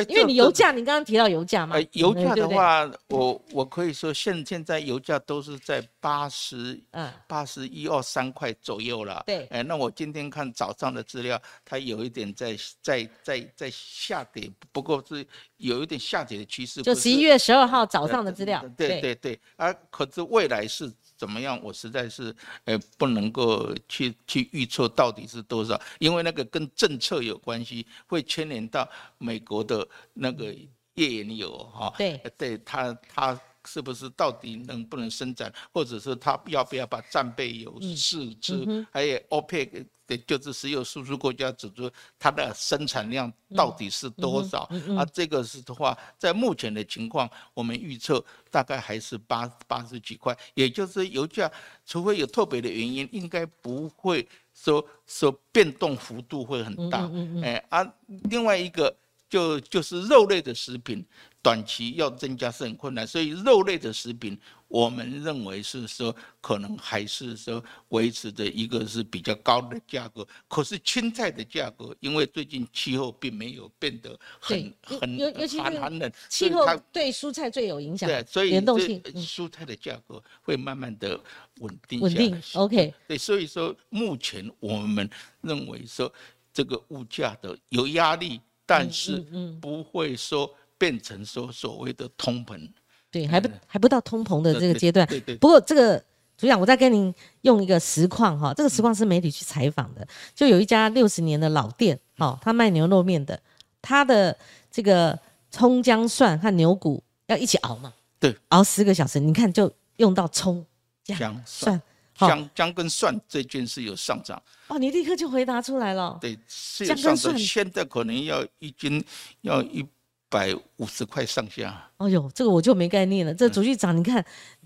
[0.04, 9.24] 在因为你油价，你刚刚提到油价嘛，呃，油价的话，我我可以说现现在油价都是在八十，嗯，八十一二三块左右了。
[9.26, 15.26] 对，哎，那我今天看早上的资料，它有一点在在在在下跌，不过是
[15.58, 16.82] 有一点下跌的趋势。
[16.82, 18.62] 就十一月十二号早上的资料。
[18.76, 20.91] 对对对，啊，可是未来是。
[21.18, 21.59] 怎么样？
[21.63, 22.36] 我实在是
[22.66, 30.53] 呃不能够去去预测到底是多少，因为那个跟政策有关系，会牵连到美国的那个
[30.93, 31.93] 页岩油哈。
[31.97, 33.39] 对，对他他。
[33.68, 38.86] 是不是到底能不能生产，或者是他要不要把战备油释之？
[38.91, 44.70] 还有 OPEC 的就是石油输出国家指出它的生产量到底是多少？
[44.97, 51.51] 啊，这个是的话，在目前的情况，我们预测大概还是八八十几块，也就是油价，
[51.86, 57.10] 除非有特别的原因，应该不会说说变动幅度会很大。
[57.43, 57.93] 哎，啊，
[58.30, 58.95] 另外一个
[59.30, 61.06] 就就是肉类的食品。
[61.41, 64.36] 短期要增加是很困难，所以肉类的食品，
[64.68, 70.28] 我们认为是说可能还是说维持着一个是比较高的价格。
[70.47, 78.09] 可是青菜的价格，因为最近气候并没有变得很很寒寒冷，气候对蔬菜最有影响。
[78.09, 81.20] 对，所以联动性蔬菜的价格会慢慢的
[81.59, 82.41] 稳定稳定。
[82.53, 82.93] OK。
[83.07, 85.09] 对，所以说目前我们
[85.41, 86.11] 认为说
[86.51, 89.24] 这个物价的有压力，但是
[89.61, 90.53] 不会说。
[90.78, 92.70] 变成说所谓的通膨，
[93.16, 95.07] 对，还不还不到通膨的这个阶段。
[95.07, 95.38] 对对。
[95.38, 95.97] 不过这个
[96.38, 97.13] 组长，我再跟您
[97.43, 100.05] 用一个实况哈，这个实况是媒体去采访的，
[100.36, 103.39] 就有一家六十年的老店，哦，他卖牛肉面的，
[103.82, 104.38] 他的
[104.70, 105.18] 这个
[105.49, 110.66] 葱姜蒜和牛骨要一起熬嘛，对，熬十个小时，你看就用到葱
[111.05, 111.82] 姜蒜，
[112.16, 114.43] 姜姜跟蒜这件是有上涨。
[114.68, 116.18] 哦，你立刻就回答出来了。
[116.20, 116.38] 对，
[116.86, 119.01] 姜跟蒜现在可能要一斤
[119.39, 119.86] 要一。
[120.28, 121.89] 百五十块上下。
[121.97, 123.34] 哎呦，这个我就没概念了。
[123.34, 124.23] 这主席长，你看，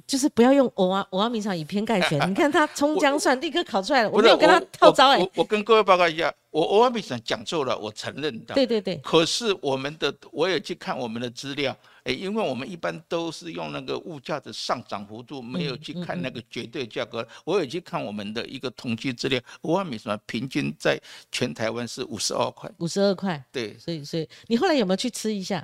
[0.08, 2.20] 就是不要用欧啊欧啊米厂以偏概全。
[2.30, 5.30] 你看他葱姜蒜立刻烤出来了，我没有跟他套招哎。
[5.36, 8.56] 我跟各位报告一下，我欧阿米厂讲错了，我承认的。
[8.56, 8.96] 对对对。
[8.98, 11.76] 可是我们的，我也去看我们的资料。
[12.06, 17.28] 哎，因为我们一般都是用那个物价的上涨幅度，没有去看那个绝对价格。
[17.46, 21.00] 我也去看我们的一个统计资料，五万米什么平均在
[21.32, 22.72] 全台湾是五十二块。
[22.80, 23.44] 五十二块。
[23.52, 25.64] 对，所以所以你后来有没有去吃一下？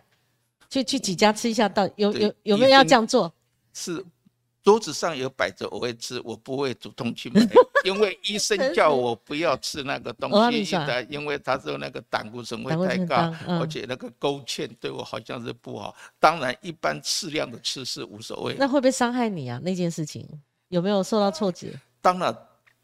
[0.70, 3.34] 去去几家吃一下，到有有有没有要这样做？
[3.74, 4.06] 是。
[4.64, 7.40] 桌子上有摆着，我会吃，我不会主动去买，
[7.84, 15.96] 因为医生叫我不要吃那个东西的，因为他说那个胆固醇会太高，而且那个勾芡对我好像是不好。
[16.20, 18.56] 当然，一般适量的吃是无所谓。
[18.58, 19.62] 那会不会伤害你啊？
[19.62, 20.28] 那件事情
[20.70, 21.68] 有没有受到挫折？
[22.02, 22.36] 当然。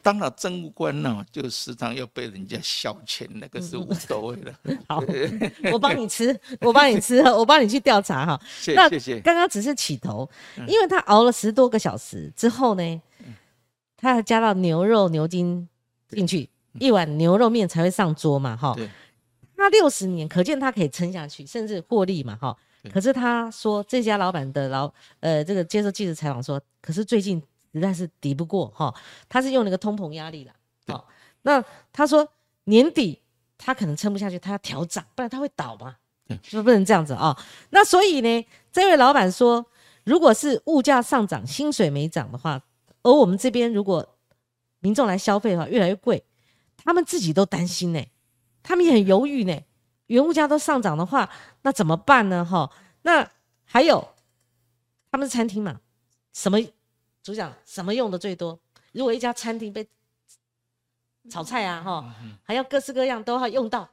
[0.04, 4.54] 当了政务官呢，就时常要被人家消遣，那个是无所谓的。
[4.88, 5.04] 好，
[5.72, 8.40] 我帮你吃，我帮你吃，我帮你去调查哈。
[8.60, 9.20] 谢谢。
[9.20, 10.30] 刚刚只是起头，
[10.68, 13.02] 因为他熬了十多个小时之后呢，
[13.96, 15.68] 他还加到牛肉牛筋
[16.10, 16.50] 进去，
[16.80, 18.76] 一碗牛肉面才会上桌嘛，哈。
[19.56, 22.58] 他六十年，可见他可以撑下去，甚至获利嘛，哈。
[22.92, 27.42] 可是他说，这家老板的老呃，这个接受记者采访说，可是最近。
[27.74, 28.94] 实在是抵不过哈，
[29.30, 30.54] 他是用那个通膨压力了，
[30.88, 31.08] 好，
[31.44, 31.64] 那
[31.94, 32.28] 他说
[32.66, 33.22] 年底
[33.58, 35.96] 他可能撑不下去，他要调涨，不然他会倒嘛，
[36.44, 37.38] 是不能这样子啊。
[37.70, 39.66] 那所以呢，这位老板说，
[40.04, 42.62] 如果是物价上涨，薪水没涨的话，
[43.04, 44.08] 而我们这边如果
[44.80, 46.24] 民众来消费的话，越来越贵，
[46.78, 48.04] 他们自己都担心呢，
[48.62, 49.58] 他们也很犹豫呢。
[50.08, 51.30] 原物价都上涨的话，
[51.62, 52.44] 那怎么办呢？
[52.44, 52.70] 哈，
[53.04, 53.32] 那
[53.64, 54.10] 还有
[55.10, 55.80] 他们是餐厅嘛，
[56.34, 56.60] 什么？
[57.24, 58.60] 组长，什么用的最多？
[58.94, 59.88] 如果一家餐厅被
[61.30, 63.88] 炒菜啊，哈，还要各式各样都要用到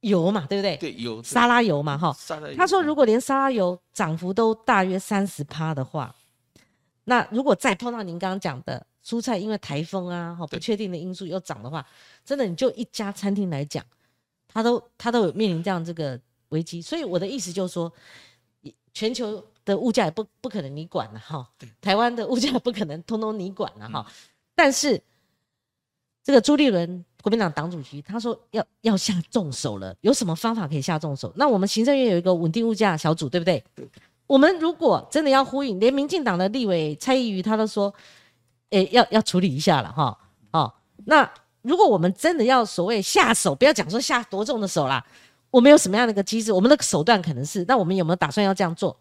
[0.00, 0.76] 油嘛，对不对？
[0.76, 2.14] 对，油沙拉油嘛，哈。
[2.56, 6.14] 他说，如果连沙拉油涨幅都大约三十趴的话，
[7.04, 11.84] 那如果再碰到您刚刚讲的蔬菜，因为台风啊，哈，不确定的因素又涨的话，
[12.24, 13.82] 真的你就一家餐厅来讲，
[14.48, 16.20] 他都他都有面临这样这个
[16.50, 16.82] 危机。
[16.82, 17.90] 所以我的意思就是说，
[18.92, 19.42] 全球。
[19.66, 21.46] 的物价也不不可能你管了哈，
[21.82, 24.06] 台湾的物价不可能通通你管了哈，
[24.54, 25.02] 但是
[26.24, 31.30] 这个朱立伦国民党党主席他说要要下重手了，有什么方法可以下重手？
[31.36, 33.62] 那我们行政院有一个稳定物价小组，对不对？
[34.26, 37.92] 我们如果真的要呼应，连民进党的立委蔡依瑜他都说，
[38.70, 40.16] 诶要要处理一下了哈，
[40.52, 40.72] 哦，
[41.04, 41.28] 那
[41.62, 45.04] 如果我们真的要所谓下手，不要讲说下多重的手啦，
[45.50, 46.52] 我们有什么样的一个机制？
[46.52, 48.96] 我们的手段可能是，那我们有没有打算要这样做？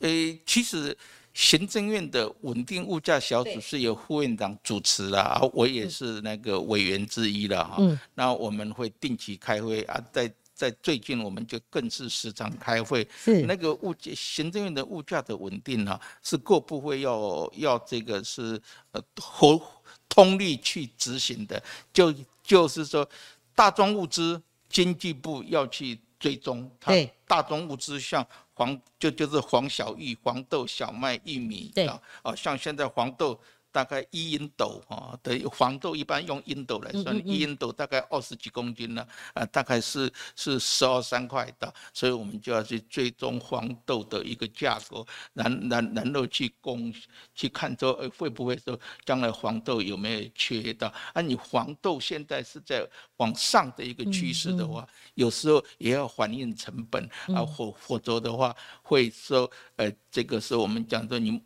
[0.00, 0.08] 呃，
[0.44, 0.96] 其实
[1.34, 7.76] 行政院的稳定物价小组是由副院长主持的，啊，我也是那个委员之一了哈。
[7.78, 7.98] 嗯。
[8.14, 18.58] 那我们会定期开会啊，在在最近我们就更是时常开会，是那个物价行政院的物价的稳定啊，是各部会要要这个是
[18.92, 19.60] 呃合
[20.08, 21.62] 通力去执行的，
[21.92, 23.06] 就就是说
[23.54, 28.26] 大宗物资经济部要去追踪，它对大宗物资像
[28.56, 33.38] 黄就就是黄小玉、黄豆、小麦、玉米对啊，啊像现在黄豆。
[33.76, 45.04] 大概一英斗啊的黄豆，一般用英斗来算，一英斗大概二十几公斤呢，呃，大概是是十二三块的，所以我们就要去追踪黄豆的一个价格，
[45.34, 46.90] 然然然后去供
[47.34, 50.90] 去看说，呃，会不会说将来黄豆有没有缺到？
[51.12, 52.82] 啊，你黄豆现在是在
[53.18, 61.42] 往上的一个趋势的话，有时候也要反映成本啊，否否则的话会说，呃，这个是我们讲的你。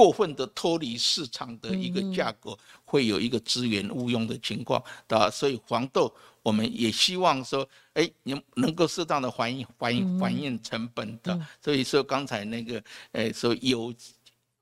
[0.00, 6.10] 过分的脱离市场的一个价格，会有一个资源误用的情况，啊，所以黄豆
[6.42, 12.82] 我们也希望说，哎，你能够适当的反映反映反映成本的，所以说刚才那个，
[13.12, 13.92] 哎，说油，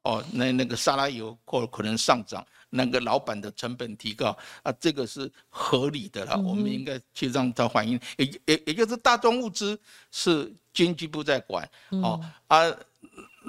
[0.03, 9.79] 哦，那那个沙拉油或可能上涨，那个老板的成本提高啊，这个是合理的了，我们应该去让它反映，也也也就是大宗物资
[10.11, 11.71] 是经济部在管，
[12.03, 12.75] 哦啊。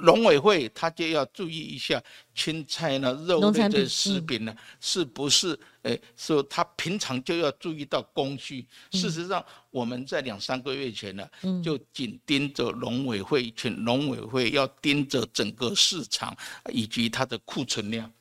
[0.02, 2.02] 农委会他就要注意一下
[2.34, 5.58] 青菜呢、肉类的食品呢，是不是？
[5.82, 8.66] 诶，说他平常就要注意到供需。
[8.92, 11.26] 事实上，我们在两三个月前呢，
[11.64, 16.36] 就紧盯着农委会，请农委会要盯着整个市场
[16.70, 18.12] 以及它的库存量，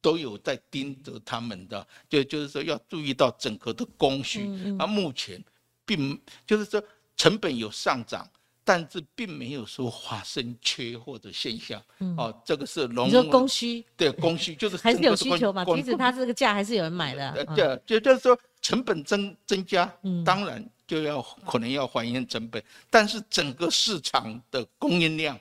[0.00, 1.86] 都有在盯着他们的。
[2.08, 4.40] 就就是说，要注意到整个的供需。
[4.78, 5.42] 啊，目前
[5.86, 6.82] 并就是说
[7.16, 8.28] 成本有上涨。
[8.64, 11.82] 但是并没有说发生缺货的现象，
[12.16, 15.64] 哦，这个是农，你说供需，对供需就是还是有需求嘛？
[15.64, 19.92] 即使它这个价还是有人买的，对，就就是说成本增增加，
[20.24, 25.38] 当然就要可能要还原成本，但是整个市场的供应量，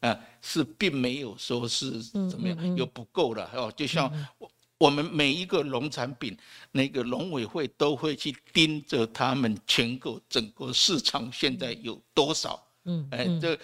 [0.00, 3.50] 啊，是并没有说是怎么样，有不够了。
[3.54, 4.50] 哦，就像我。
[4.80, 6.34] 我们每一个农产品，
[6.72, 12.66] 那个农委会都会去盯着他们全国整个市场现在有多少。
[12.86, 13.58] 嗯，哎，这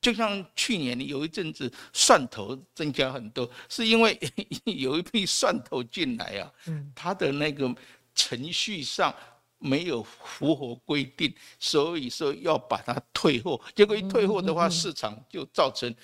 [0.00, 4.18] 就像去年有一阵子蒜头增加很多，是因为
[4.64, 6.50] 有一批蒜头进来啊，
[6.94, 7.70] 它的那个
[8.14, 9.14] 程序上。
[9.62, 13.60] 没有符合规定，所以说要把它退货。
[13.74, 15.94] 结果一退货的话，市场就造成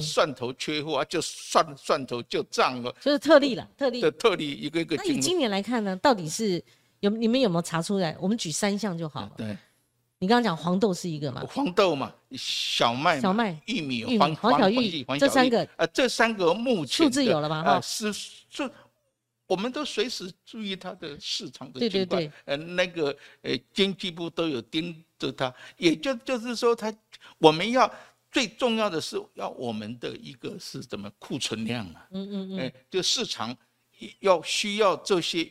[0.00, 2.94] 蒜头缺货啊，就蒜蒜头就涨了。
[3.00, 4.96] 就是特例了，特例的特例一个一个。
[4.96, 6.62] 那以今年来看呢，到底是
[7.00, 8.16] 有你们有没有查出来？
[8.20, 9.32] 我们举三项就好了。
[9.36, 9.56] 对，
[10.18, 11.44] 你刚刚讲黄豆是一个嘛？
[11.48, 17.62] 黄豆嘛，小麦、小麦、玉米、黄黄小玉，这三个呃，这三个目前数字有了吗？
[17.62, 18.68] 哈，是是。
[19.46, 26.94] 我们都随时注意它的市场的情况，呃，那个呃，经济部都有盯着它，也就就是说，它
[27.38, 27.92] 我们要
[28.32, 32.08] 最重要的是要我们的一个是怎么库存量啊？
[32.10, 33.56] 嗯嗯嗯，哎，就市场
[34.20, 35.50] 要需要这些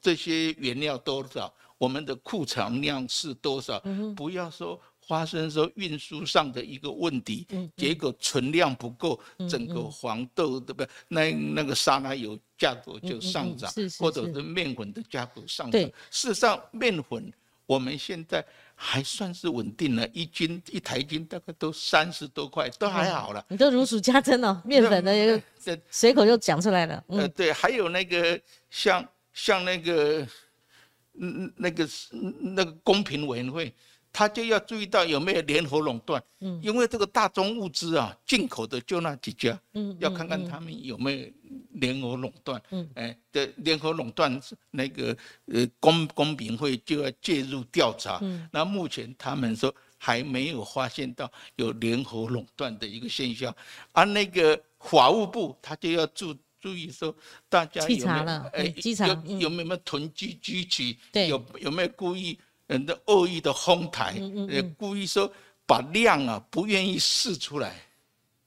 [0.00, 3.82] 这些原料多少，我们的库存量是多少？
[4.14, 4.80] 不要说。
[5.10, 7.44] 发生说运输上的一个问题，
[7.76, 10.86] 结果存量不够，整个黄豆对不？
[11.08, 15.82] 那那个沙拉油价格就上涨，或者是面粉的价格上涨。
[16.12, 17.32] 事实上面粉
[17.66, 18.44] 我们现在
[18.76, 23.44] 还算是稳定了，一斤一台斤大概都三十多块，都还好了。
[23.48, 25.42] 你都如数家珍哦，面粉的
[25.90, 27.02] 随口就讲出来了。
[27.08, 28.40] 呃，对，还有那个
[28.70, 30.24] 像像那个
[31.18, 31.88] 嗯那个
[32.40, 33.74] 那个公平委员会。
[34.12, 41.26] 他就要注意到有没有联合垄断，嗯，因为这个大宗物资啊，进口的就那几家，嗯，要看看他们有没有
[41.74, 44.40] 联合垄断，嗯，哎，的联合垄断
[44.70, 53.54] 那个呃公公平会就要介入调查，嗯，那目前他们说还没有发现到有联合垄断的一个现象，
[53.92, 57.14] 而那个法务部他就要注注意说
[57.48, 58.74] 大家有没有哎
[59.06, 62.36] 有有没有囤积居奇，对，有有没有故意。
[62.70, 64.14] 人的恶意的哄抬，
[64.48, 65.30] 呃，故意说
[65.66, 67.74] 把量啊不愿意试出来，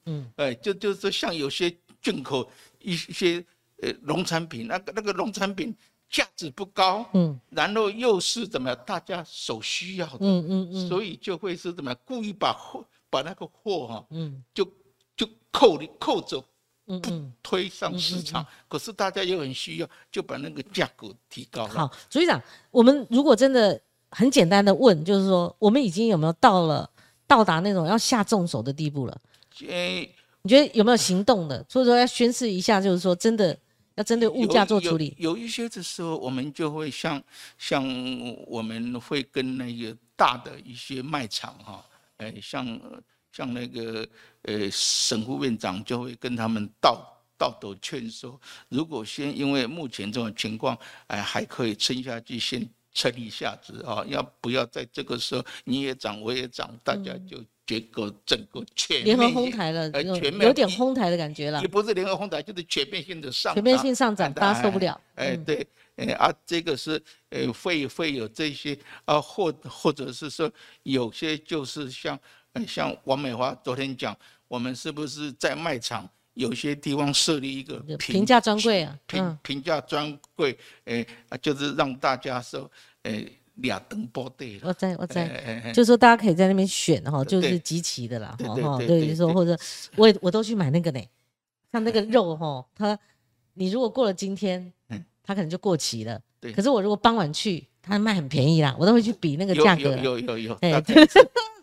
[0.05, 1.69] 嗯，哎，就就是像有些
[2.01, 2.49] 进口
[2.79, 3.43] 一些
[3.81, 5.75] 呃农产品，那个那个农产品
[6.09, 14.63] 价值不高，嗯，然后又是怎么样，大家所需要的，嗯嗯嗯，所以就会是怎么样，故意把货把那个货哈，嗯，就
[15.17, 16.41] 就扣扣走，
[16.87, 21.73] 嗯嗯，推上市场，可是大家又很需要，就把那个价格提高了。
[21.73, 23.81] 好，组长，我们如果真的。
[24.13, 26.89] 很简单的问，就是说，我们已经有没有到了
[27.27, 29.21] 到达那种要下重手的地步了？
[29.67, 30.09] 诶，
[30.43, 31.65] 你觉得有没有行动的？
[31.67, 33.57] 所以说要宣示一下，就是说，真的
[33.95, 35.13] 要针对物价做处理。
[35.17, 37.21] 有一些的时候，我们就会像
[37.57, 37.83] 像
[38.47, 39.95] 我们会跟那个。
[40.15, 41.83] 大的一些卖场哈，
[42.17, 42.79] 哎，像
[43.31, 44.07] 像那个
[44.43, 47.03] 呃省副院长就会跟他们道
[47.35, 48.39] 道德劝说，
[48.69, 57.43] 如果先因为目前这种情况，哎还可以撑下去，先撑一下子啊，要不要在这个时候你也涨我也涨，大家就。
[57.65, 61.61] 结果整个全联合哄抬了，呃，全面有点哄抬的感觉了。
[61.61, 64.99] 也不是联合哄抬，就是全面性的上，全面性上涨，大家受不了。
[65.15, 65.65] 哎，对，
[65.95, 70.51] 哎啊，这个是呃，会会有这些啊，或或者是说
[70.83, 72.19] 有些就是像
[72.67, 74.13] 像王美华昨天讲，
[74.49, 78.99] 我们是不是在卖场有些地方设立一个平价专柜啊？
[79.07, 81.05] 平平价专柜，哎，
[81.41, 82.69] 就是让大家说，
[83.03, 83.39] 诶。
[83.57, 89.55] 俩灯包对我在我在，就说大家可以在那边选哈，就是集齐的啦，哈哈，对，就说或者
[89.95, 90.99] 我我都去买那个呢，
[91.71, 92.97] 像那个肉哈，它
[93.53, 100.81] 你如果过了今天，嗯，它可能就过期了，对，可是我如果傍晚去，它卖很便宜啦，我都会去比那个价格，有有有有，哎。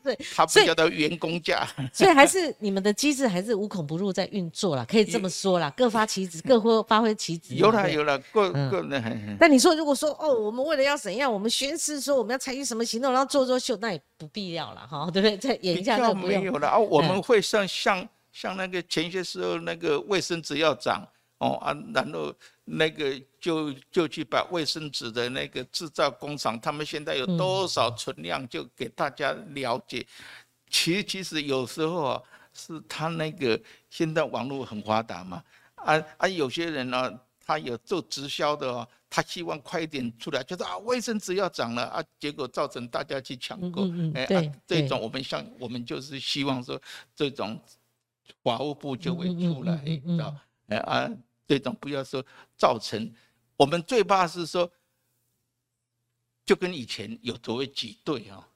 [0.02, 7.54] 对，他不叫他员工价， 所以还是你们的机制还是无孔不入在运作啦，可以这么说啦，各发其职，各挥发挥其职。
[7.54, 8.98] 有了有了，各各那。
[9.38, 15.36] 但你说如果说哦，我们为了要怎样，我们宣誓说我们要采取什么行动，然后做做秀，那也不必要了哈，对不对？
[15.36, 21.06] 再演一下那没有了啊，我们会像像像那个前些时候那个卫生纸要涨。
[21.40, 22.34] 哦啊，然后
[22.64, 30.06] 那个就就去把卫生纸的那个制造工厂，他们现在有多少存量，就给大家了解。
[30.68, 32.22] 其实其实有时候啊，
[32.52, 35.42] 是他那个现在网络很发达嘛，
[35.76, 43.88] 啊啊，有些人呢，他有做直销的哦，他希望快一点出来，就是啊，卫生纸要涨了啊，结果造成大家去抢购。
[44.14, 44.26] 哎，
[44.66, 46.78] 这种我们像我们就是希望说，
[47.16, 47.58] 这种
[48.42, 50.36] 法务部就会出来，知道？
[50.68, 51.10] 哎啊。
[51.50, 52.24] 这种不要说
[52.56, 53.12] 造成，
[53.56, 54.70] 我们最怕是说，
[56.46, 58.46] 就跟以前有所谓挤兑啊，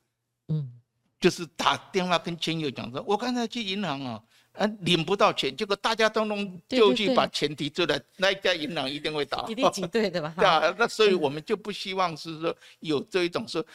[0.46, 0.80] 嗯，
[1.18, 4.22] 就是打电话跟亲友讲说，我刚才去银行啊，
[4.52, 10.32] 啊领不到钱，结果大家都弄就去把钱提出来，那一家银行一定会倒，一定挤兑对吧？
[10.36, 13.66] 对啊，那所以我们就不希望是说有这一种说，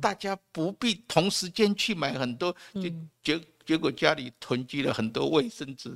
[0.00, 3.44] 大家不必同时间去买很多，就就。
[3.68, 5.90] 结果家里囤积了很多卫生纸，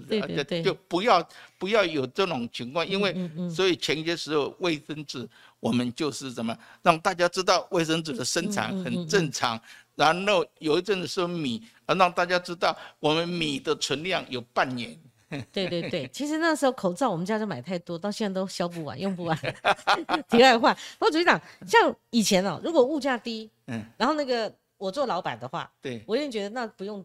[0.63, 3.17] 就不要不要有这种情况，因为
[3.49, 5.27] 所以前些时候卫生纸
[5.59, 9.59] 我们就是什么让大家知道卫生纸的生产很正常，
[9.95, 14.95] 然后有一阵子说米，让大家知道我们米的存量有半年。
[15.51, 19.35] 对对对，其实那时候口罩我们家就买太多，到现在都销不完用不完。
[20.29, 27.03] 题外话，不过主席长，像以前哦，如果物价低，嗯，然后那个我做老板的话，对我一定觉得那不用。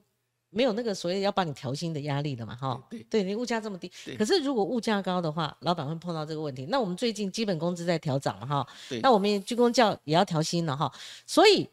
[0.49, 2.55] 没有那个所谓要帮你调薪的压力了嘛？
[2.55, 6.65] 哈，对，你物价这么低，可是如果物价高的话，老板会碰到这个问题。
[6.69, 8.65] 那我们最近基本工资在调涨了哈，
[9.01, 10.91] 那我们军工教也要调薪了哈。
[11.25, 11.69] 所以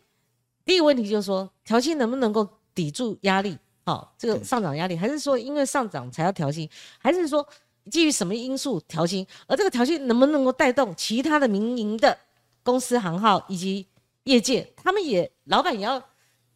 [0.65, 3.57] 第一个问题就是说，调薪能不能够抵住压力？
[3.85, 6.69] 好，这个上涨压力，还是说因为上涨才要调薪？
[6.99, 7.47] 还是说
[7.91, 9.25] 基于什么因素调薪？
[9.47, 12.19] 而这个调薪能不能够带动其他的民营的
[12.65, 13.87] 公司行号以及
[14.25, 16.03] 业界，他们也老板也要。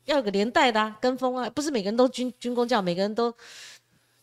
[0.09, 3.33] 要有个连带的跟风啊，不是每个人都军军工教，每个人都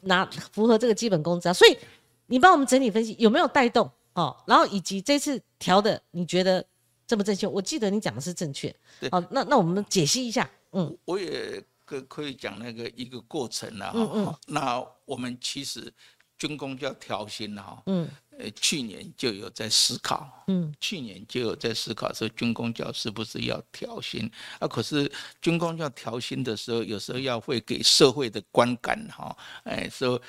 [0.02, 1.54] 拿符合这个基本工资啊。
[1.54, 1.78] 所以
[2.26, 6.66] 你帮我们整体分析有没有带动哦，然后以及这次调的，你觉得
[7.06, 7.46] 正不正确？
[7.46, 8.76] 我记得你讲的是正确。
[9.12, 10.50] 好，那那我们解析一下。
[10.72, 13.92] 嗯，我也可可以讲那个一个过程啊。
[13.94, 14.36] 嗯嗯。
[14.48, 15.94] 那我们其实
[16.38, 17.84] 军工叫调薪了哈。
[17.88, 18.10] 嗯。
[18.38, 24.30] 呃，去年就有在思考，嗯，去年就有在思考说军工教是不是要调薪
[24.60, 24.68] 啊？
[24.68, 25.10] 可是
[25.42, 29.34] 军工教调薪的时候，有时候要会给社会的观感哈，
[29.64, 30.22] 哎，说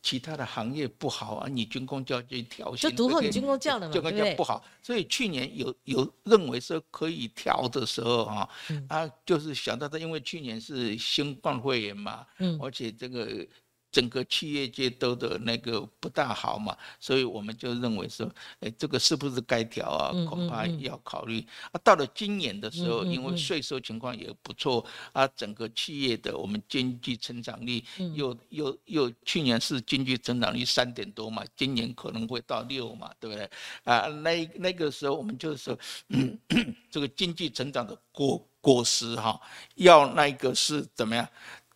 [0.00, 8.48] 其他的行业不好啊，你军工教就调薪，就独后你军工教的嘛，军工教不好，所以去年有有认为说可以调的时候哈，
[8.88, 13.46] 啊，就是想到的，因为去年是新冠肺炎嘛，嗯，而且这个。
[13.92, 18.26] 整个企业界都的那个不大好嘛，所以我们就认为说，
[18.60, 20.10] 哎，这个是不是该调啊？
[20.26, 21.46] 恐怕要考虑。
[21.70, 24.82] 啊，到了今年的时候，因为税收情况也不错，
[25.12, 27.84] 啊，整个企业的我们经济成长率
[28.14, 33.48] 又又又，去年是经济成长率三点多嘛，今年可能会到六嘛，对不对？
[33.84, 35.78] 啊，那那个时候我们就是说，
[36.08, 36.38] 嗯，
[36.90, 39.38] 这个经济成长的果果实哈，
[39.74, 41.28] 要那个是怎么样？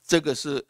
[0.03, 0.65] 这个是。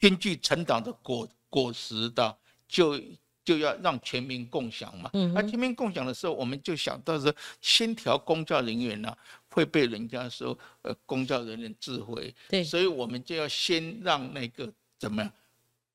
[0.00, 2.36] 经济成长的果果实的，
[2.66, 2.98] 就
[3.44, 5.10] 就要让全民共享嘛。
[5.12, 9.16] 嗯，那全民共享的时候，我们就想到说，先调公教人员呢，
[9.50, 12.34] 会被人家说，呃，公教人员智慧。
[12.48, 15.32] 对，所以我们就要先让那个怎么样，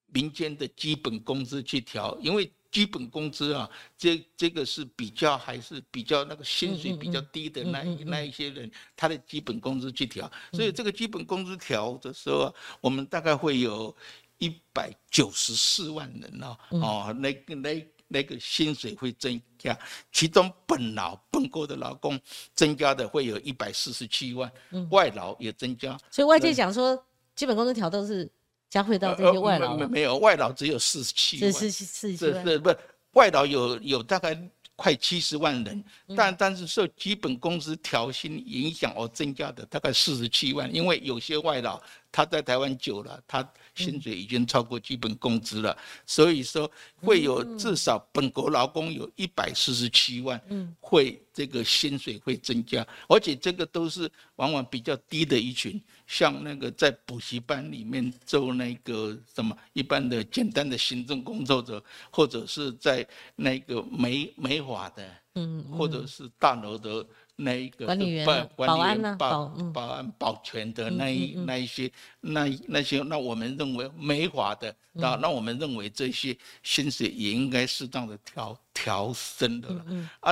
[0.08, 2.50] 民间的基本工资去调，因为。
[2.76, 13.96] 基本工资啊，这这个是比较还是比较那个薪水比较低的那那一些人，他的基本工资去调，所以这个基本工资调的时候，我们大概会有
[14.40, 19.80] 一百九十四万人哦，哦，那个那那个薪水会增加，
[20.12, 22.20] 其中本劳本国的劳工
[22.54, 24.52] 增加的会有一百四十七万，
[24.92, 27.02] 外劳也增加，所以外界讲说
[27.38, 28.30] 基本工资调都是。
[28.76, 32.76] 加会到这些外劳，没没有外劳只有四十七万，是是四十七万，不
[33.14, 34.38] 外劳有有大概
[34.76, 35.82] 快七十万人，
[36.18, 41.82] 但但是受基本工资调薪影响而增加的大概四十七万，因为有些外劳。
[42.12, 43.46] 他在台湾久了，他
[43.76, 50.42] 薪水已经超过基本工资了，所以说会有至少本国劳工有一百四十七万，
[50.80, 63.06] 会这个薪水会增加，而且这个都是往往比较低的一群，像那个在补习班里面做那个什么一般的简单的行政工作者，或者是在
[63.36, 67.06] 那个美美法的，嗯，或者是大楼的。
[67.38, 68.26] 那一个管理员、
[68.56, 69.14] 保安呢？
[69.20, 79.86] 保保安、保全的那一那一些，那那些，那我们认为没法的，那那我们认为这些薪水也应该适当的调调升的了。
[80.22, 80.32] 啊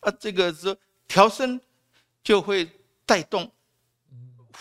[0.00, 0.76] 啊，这个是
[1.08, 1.58] 调升
[2.22, 2.68] 就会
[3.06, 3.50] 带动，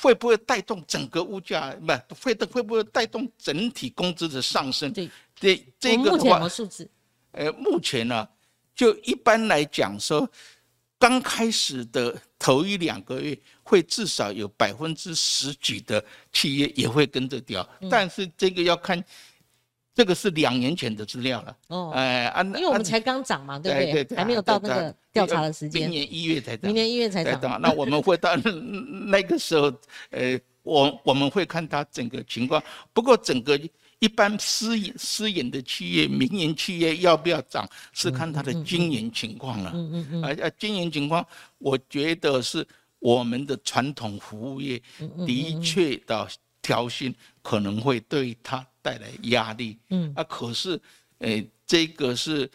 [0.01, 1.75] 会不会带动整个物价？
[2.07, 4.93] 不，会的，会不会带动整体工资的上升？
[4.93, 6.89] 对，这这个目前的数字？
[7.31, 8.25] 呃，目前呢，
[8.73, 10.29] 就一般来讲说。
[11.05, 16.03] 刚开始的头一两个月，会至少有百分之十几的
[16.33, 19.03] 企业也会跟着掉，但是这个要看，
[19.93, 21.57] 这个是两年前的资料了。
[21.67, 24.03] 哦，哎，因为我们才刚涨嘛，对不对？
[24.03, 25.83] 对，还没有到那个调查的时间。
[25.83, 26.61] 明年一月才涨。
[26.63, 27.61] 明年一月才涨。
[27.61, 29.71] 那我们会到那个时候，
[30.09, 32.59] 呃，我我们会看它整个情况。
[32.93, 33.59] 不过整个。
[33.99, 39.71] 一般私营私营的企业、民营企业要不要涨，是看它的经营情况了。
[39.73, 40.23] 嗯嗯嗯。
[40.23, 41.25] 而而经营情况，
[41.57, 42.67] 我觉得是
[42.99, 44.79] 我们的传统服务业
[45.25, 46.27] 的确的
[46.61, 49.77] 调薪可能会对它带来压力。
[49.89, 50.11] 嗯。
[50.13, 50.79] 啊，可是，
[51.19, 52.49] 诶，这个是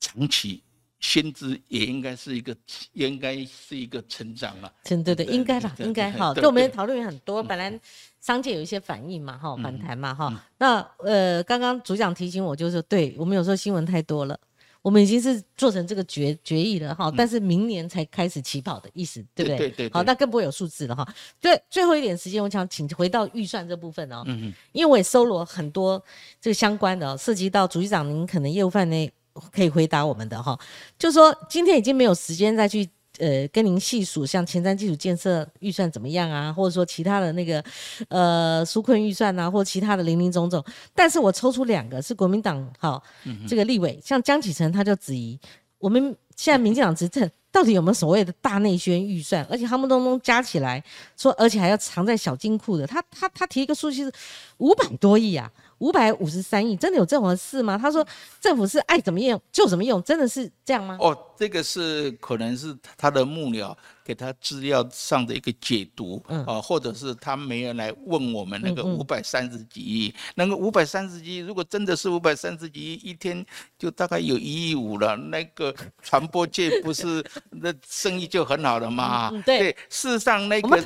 [0.00, 0.62] 长期
[0.98, 2.56] 薪资也应该是一个，
[2.94, 4.72] 应该是一个成长了。
[4.82, 6.32] 对对对，应该吧，应该哈。
[6.34, 7.78] 就我们讨论很多，本来。
[8.26, 10.44] 商界有一些反应嘛，哈，反弹嘛，哈。
[10.58, 14.36] 那呃，刚刚组长提醒我，就是对我们有时候新闻太多了，
[14.82, 17.08] 我们已经是做成这个决决议了，哈。
[17.16, 19.56] 但是明年才开始起跑的意思，对不对？
[19.56, 19.90] 对对。
[19.92, 21.06] 好，那更不会有数字了，哈。
[21.40, 24.24] 对，最后一点时间，我想请回到预算这部分哦。
[24.26, 24.54] 嗯嗯。
[24.72, 26.02] 因为我也搜罗很多
[26.40, 29.12] 这个相关的，涉及到主席长您可能业务范围
[29.52, 30.58] 可以回答我们的哈。
[30.98, 32.88] 就说今天已经没有时间再去。
[33.18, 37.64] 呃，跟您细数像前瞻基础建设预算怎么样啊，或者说其他的那个
[38.08, 40.64] 呃纾困预算啊，或其他的零零总总。
[40.94, 43.02] 但是我抽出两个是国民党好
[43.48, 45.38] 这个立委，像江启臣他就质疑
[45.78, 50.82] 我们现在民进党执政到底有没有所谓的大内宣预算，而且他们都能加起来
[51.16, 52.86] 说，而且还要藏在小金库的。
[52.86, 54.12] 他他他提一个数据是
[54.58, 55.50] 五百多亿啊。
[55.78, 57.76] 五百五十三亿，真的有这种事吗？
[57.76, 58.06] 他说
[58.40, 60.96] 政府是爱怎么用就怎么用，真的是这样吗？
[61.00, 73.44] 哦，这个是可能是他的幕僚给他资料上的一个解读，啊，或者是他没有来问我们那个五百三十几亿，那个五百三十几亿，如果真的是五百三十几亿，一天
[73.78, 79.30] 就大概有一亿五了，那个传播界不是 那生意就很好了吗？
[79.44, 80.82] 对，事实上那个。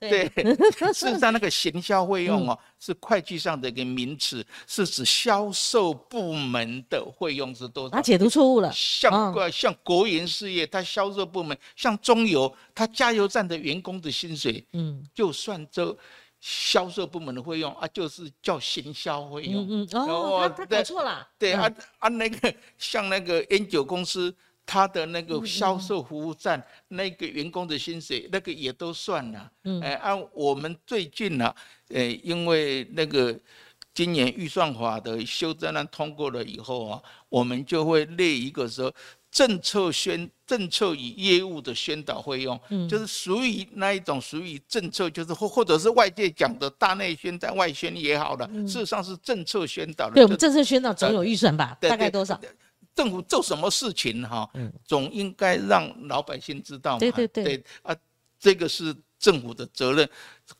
[0.00, 0.26] 对，
[0.94, 7.90] 事实上那个行销费用哦，是会计上的一个名词，是指销售部门的费用是多少？
[7.90, 8.72] 他解读错误了。
[8.72, 15.94] 像个像国营事业，它销售部门像中油，它加油站的员工的薪水，嗯，就算这
[16.40, 19.66] 销售部门的费用啊，就是叫行销费用。
[19.68, 21.28] 嗯嗯哦，他他搞错了。
[21.38, 24.34] 对啊啊，那个像那个烟酒公司。
[24.66, 29.50] 他的那个销售服务站那个员工的薪水，那个也都算了。
[29.82, 31.52] 哎，按我们最近呢，
[31.88, 33.36] 呃，因为那个
[33.92, 38.92] 今年预算法的修正案通过了以后啊，我们就会列一个说
[39.30, 50.14] 政策宣政策与业务的宣导费用，就是属于那一种属于政策，就是或或者是外界讲的大内宣在外宣也好了，事实上是政策宣导的。
[50.14, 51.76] 对我们政策宣导总有预算吧？
[51.80, 52.40] 大概多少？
[52.94, 54.48] 政府做什么事情哈，
[54.84, 56.98] 总应该让老百姓知道嘛。
[56.98, 57.96] 对对对，啊，
[58.38, 60.08] 这个是政府的责任。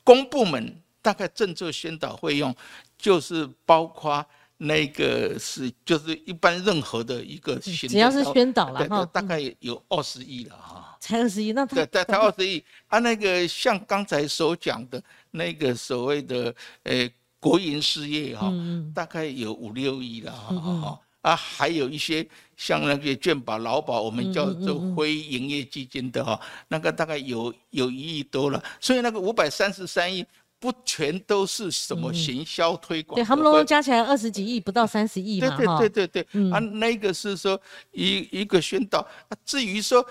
[0.05, 2.55] 公部门大概政策宣导费用，
[2.97, 4.24] 就是包括
[4.59, 10.97] 那个是就是一般任何的一个只要是宣导了哈，大概有二十亿了哈。
[11.01, 12.64] 才二十亿，那他对，才二十亿。
[12.87, 16.55] 啊，那个像刚才所讲的那个所谓的
[16.85, 17.11] 呃。
[17.43, 18.53] 国营事业哈，
[18.95, 21.01] 大概有五六亿了哈。
[21.23, 28.62] 啊，还有一些像那个健保、劳保，我们叫做非营业基金的哈，那个大概有有一亿多了。
[28.81, 30.25] 所以那个五百三十三亿，
[30.59, 33.16] 不全都是什么行销推广？
[33.16, 35.57] 对，他们拢加起来二十几亿，不到三十亿嘛。
[35.59, 36.51] 对对对对对。
[36.51, 37.61] 啊，那个是说
[37.93, 39.01] 一一个宣导。
[39.29, 40.03] 啊，至于说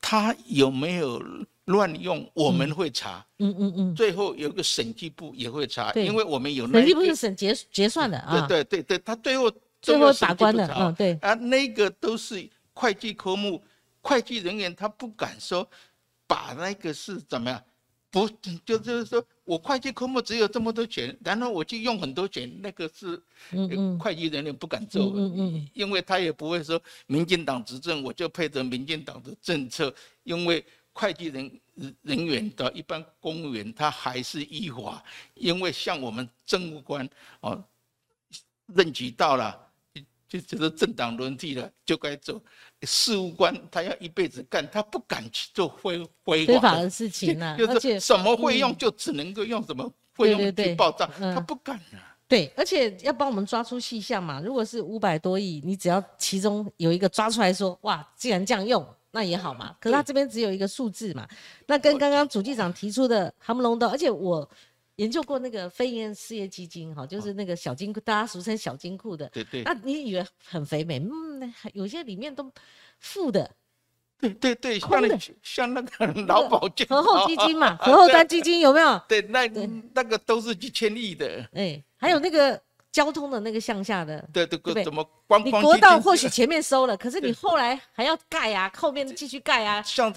[0.00, 1.22] 他有没有
[1.66, 3.22] 乱用，我们会查。
[3.38, 3.94] 嗯嗯嗯。
[3.94, 8.46] 最后有个审计部也会查，因为我们有审计部是审结结算的啊。
[8.46, 9.52] 对对对对，他最后。
[9.84, 13.62] 最后把关的，嗯，对啊，那个都是会计科目，
[14.00, 15.68] 会计人员他不敢说，
[16.26, 17.62] 把那个是怎么样，
[18.10, 18.26] 不
[18.64, 23.20] 就就是说我会计科目只有这么多钱，然后我就用很多钱，那个是
[23.98, 31.60] 会计人员不敢做，嗯嗯，因为他也不会说民进党执政我就配合民进党的政策，因为会计人
[32.02, 35.04] 人员的一般公务员他还是依法，
[35.34, 37.08] 因为像我们政务官
[37.40, 37.62] 哦，
[38.74, 39.63] 任期到了。
[40.28, 42.42] 就就是政党轮替了，就该做
[42.82, 47.56] 事务官，他要一辈子干，他不敢去做非非法的事情啊。
[47.58, 52.16] 就是什么会用就只能够用什么会用去报账，他不敢啊。
[52.26, 54.40] 对，而且要帮我们抓出细项嘛。
[54.40, 59.76] 如果是五百多亿，你只要其中有一个抓出来说，哇，既然这样用，那也好嘛。
[59.78, 61.28] 可是他这边只有一个数字嘛，
[61.66, 64.48] 那跟刚刚主机长提出的还不隆的，而且我。
[64.96, 69.28] 研究过那个非营利事业基金，哈，就是那个小金库，大家俗称小金库的。
[69.30, 69.62] 对对。
[69.62, 71.00] 那你以为很肥美？
[71.00, 72.50] 嗯，有些里面都
[73.00, 73.50] 负的。
[74.20, 79.00] 对对对，像那像那个 劳保金、和后基金嘛， 和后端基金有没有？
[79.08, 79.46] 对，那
[79.92, 81.44] 那个都是几千亿的。
[81.52, 82.58] 哎，还有那个
[82.92, 84.26] 交通的那个向下的。
[84.32, 84.84] 对对对。
[84.84, 85.44] 怎么光光？
[85.44, 89.82] 你国道或许前面收了，可是你后来还要盖啊，后面继续盖啊。
[89.82, 90.14] 像。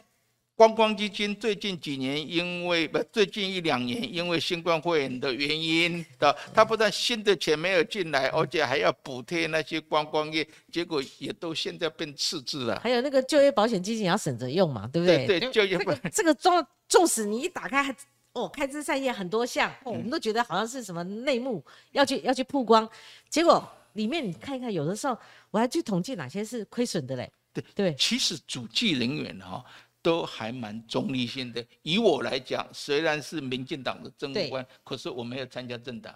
[0.57, 12.79] 观光基金最近几年，因为不最近一两年，因为新冠肺炎的原因的，它不但新的钱没有进来，而且还要补贴那些观光业，结果也都现在变赤字了。
[12.79, 15.27] 还有那个就业保险基金也要省着用嘛，对不对？
[15.27, 17.95] 对，就业保这个纵纵使你一打开，
[18.33, 22.89] 哦，开枝散叶很多项，哦，我们都觉得好像是什么内幕要去要去曝光，
[23.29, 25.15] 结果里面你看一看，有的时候
[25.51, 27.31] 我还去统计哪些是亏损的嘞。
[27.53, 29.63] 对对，其实主计人员哈。
[30.01, 31.65] 都还蛮中立性的。
[31.81, 36.15] 以我来讲，虽然是民进党的政务官，可是我没有参加政党。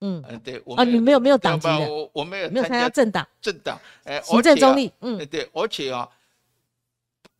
[0.00, 3.26] 嗯，对，我啊，你没有没有党籍我我没有没有参加政党。
[3.40, 4.92] 政党，哎，行政中立。
[5.00, 6.08] 嗯，对，而且啊，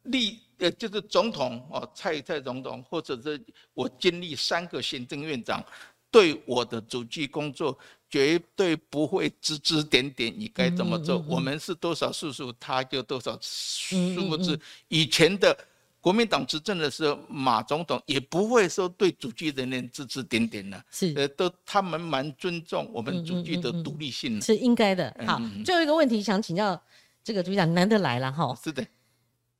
[0.02, 3.40] 立呃就是总统哦，蔡蔡总统，或者是
[3.74, 5.64] 我经历三个行政院长，
[6.10, 7.78] 对我的主计工作
[8.10, 11.24] 绝对不会指指点点，你该怎么做？
[11.28, 14.60] 我们是多少数数，他就多少数字。
[14.88, 15.56] 以前的。
[16.00, 21.12] 国民党执政的时候，马总统也不会说对主机人员指指点点的，是。
[21.16, 25.14] 呃，都他们蛮尊重我们主机的独立性，是应该的。
[25.26, 26.80] 好，最后一个问题想请教
[27.24, 28.86] 这个主席长，难得来了哈，是的，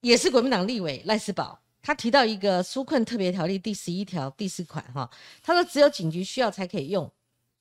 [0.01, 5.11] 也是国民党立委赖世宝，他提到一个纾困特别条例第十一条第四款哈，
[5.43, 7.11] 他说只有警局需要才可以用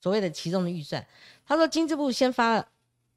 [0.00, 1.04] 所谓的其中的预算，
[1.44, 2.68] 他说经济部先发了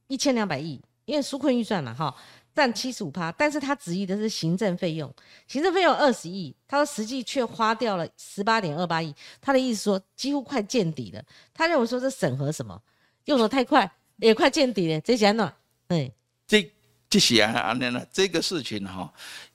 [0.07, 2.15] 一千两百亿，因为纾困预算嘛哈。
[2.53, 5.13] 占七十五趴，但是他质疑的是行政费用，
[5.47, 11.23] 行政费用二十亿，他说实际却花掉了十八点二八亿，他的意思说几乎快见底了。
[11.53, 12.79] 他认为说这审核什么
[13.25, 14.99] 用的太快，也快见底了。
[15.01, 15.53] 这些呢，
[15.87, 16.11] 对，
[16.45, 16.69] 这
[17.09, 19.11] 这些啊，那那这个事情哈，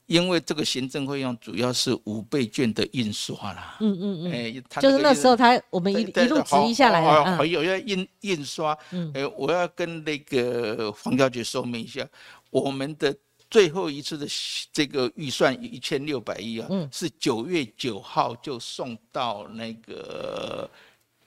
[0.06, 12.06] 因为这个行政费用主要是五倍券的印刷啦，嗯嗯嗯，哎，就是那时候他我们一一路质疑下来了，还有要印印刷，嗯，哎，我要跟那个黄小姐说明一下。
[12.50, 13.14] 我们的
[13.50, 14.26] 最后一次的
[14.72, 20.68] 这个预算一千六百亿啊，是九月九号就送到那个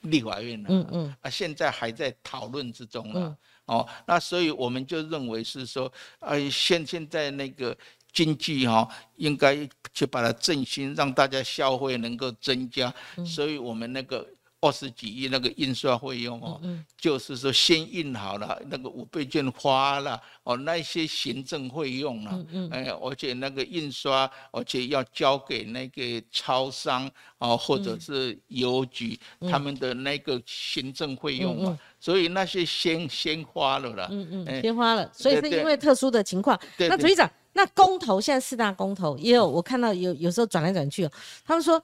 [0.02, 7.76] 立法院了，嗯嗯，啊，现在还在讨论之中了，哦，那所以我们就认为是说，呃，现现在那个
[8.12, 12.94] 经济哈，应该去把它振兴，让大家消费能够增加，
[13.24, 14.26] 所以我们那个。
[14.62, 16.60] 二十几亿那个印刷费用哦，
[16.98, 29.18] 就是说先印好了那个五倍券花了哦，那些行政费用了，哎，而且那个印刷，而且要交给那个超商哦，或者是邮局
[29.50, 36.60] 他们的那个行政费用嘛，所以那些先先花了啦，嗯嗯，先花了，所以是因为特殊的情况。
[36.76, 41.08] 那组长，那公投现在四大公投也有，我看到有有时候转来转去，
[41.46, 41.82] 他们说。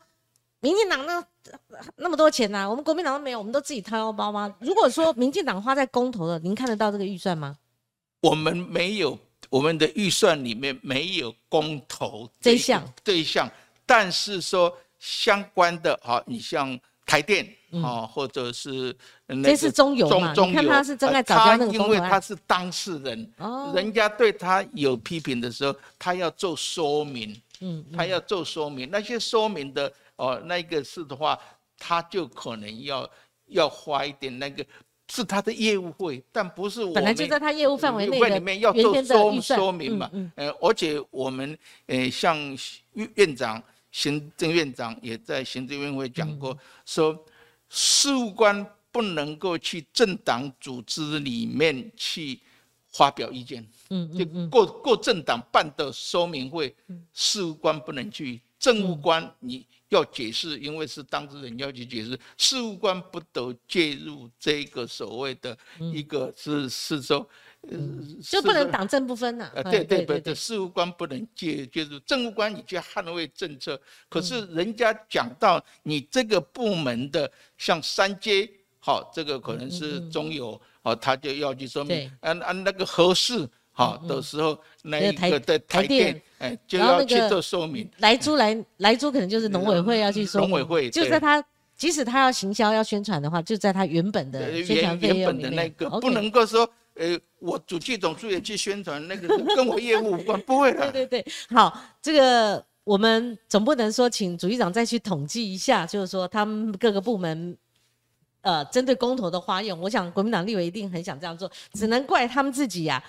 [0.60, 1.24] 民进党那
[1.96, 4.52] 那么多钱呐，我们国民党都没有，我们都自己掏腰包吗？
[4.58, 7.56] 如果说民进党花在公投的，您看得到这个预算吗？
[8.20, 9.16] 我们没有，
[9.50, 12.82] 我们的预算里面没有公投这项。
[13.04, 13.48] 对象，
[13.84, 17.46] 但是说相关的哈，你像台电
[17.84, 18.96] 啊，或者是
[19.44, 20.34] 这是中油嘛？
[20.34, 23.30] 中看他是正在找他那个因为他是当事人，
[23.74, 31.38] 人家对他有批评的时候，他要做说明，嗯，他要做说明，那些说明的哦，那个是的话，
[31.78, 33.08] 他就可能要
[33.46, 34.64] 要花一点那个。
[35.08, 40.10] 是他的业务会，但不是我本来就在他业务范围内里面要做说说明嘛。
[40.34, 41.56] 呃，而且我们
[41.86, 42.36] 呃，像
[43.14, 43.62] 院长、
[43.92, 47.24] 行政院长也在行政院会讲过，说
[47.68, 52.40] 事务官不能够去政党组织里面去
[52.88, 53.64] 发表意见。
[53.90, 56.74] 嗯就过过政党办的说明会，
[57.12, 59.64] 事务官不能去，政务官你。
[59.88, 67.28] 要解释，因为是当事人要去解释，事务官不得介入这个所谓的一个是是说，
[68.22, 69.50] 就不能党政不分呐。
[69.70, 73.80] 对对对对，事务官不能介介入，政务官你去捍卫政策。
[74.08, 78.48] 可是人家讲到你这个部门的，像三阶，
[78.80, 83.48] 好，这个可能是中油，好，他就要去说明，按按那个合适。
[83.78, 87.86] 好的时候，那一个的台电，哎，就要去做说明。
[87.98, 90.40] 来租来来租，可能就是农委会要去说。
[90.40, 91.44] 农委会就在他，
[91.76, 100.88] 即使他要行销要宣传的话，就在他原本的宣传费用的那个，不能够说，呃，我主计总处也去宣传那个，跟我业务无关，不会的。
[100.90, 107.54] 对对对，好，这个我们总不能说请主席长再去统计一下，就是说他们各个部门，
[108.40, 113.04] 呃，针对公投的花用，我想国民党立委一定很想这样做，只能怪他们自己呀。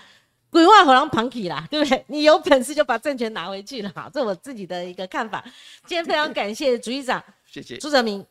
[0.49, 2.03] 鬼话好像旁起啦，对不对？
[2.07, 5.43] 你有本事就把政权拿回去了，这我自己的一个看法。
[5.85, 8.25] 今天非常感谢主席长，谢谢朱泽明、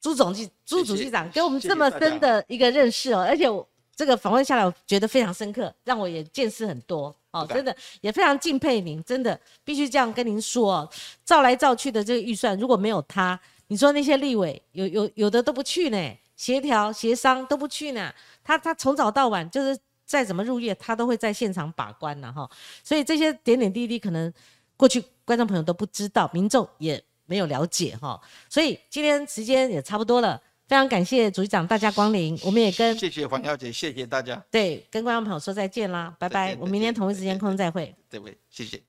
[0.00, 10.90] 朱总记、朱主席长给我们这么深的一个认识哦，而且我这个访问下来，我觉得非常深刻，让我也见识很多哦，真的也非常敬佩您，真的必须这样跟您说哦。
[11.24, 19.76] 照来照去的这个预算，如果没有他，你说那些立委有有有的都不去呢，协调协商都不去呢，他他从早到晚就是。
[20.08, 22.50] 再怎么入夜，他都会在现场把关呢，哈。
[22.82, 24.32] 所以这些点点滴滴，可能
[24.74, 28.18] 过去观众朋友都不知道，民众也没有了解，哈。
[28.48, 38.38] 所以今天时间也差不多了，非常感谢主席长大家光临，我们也跟谢谢黄小姐，谢谢大家，对，跟观众朋友说再见啦，拜拜，我明天同一时间空中再会，对不对？
[38.48, 38.87] 谢谢。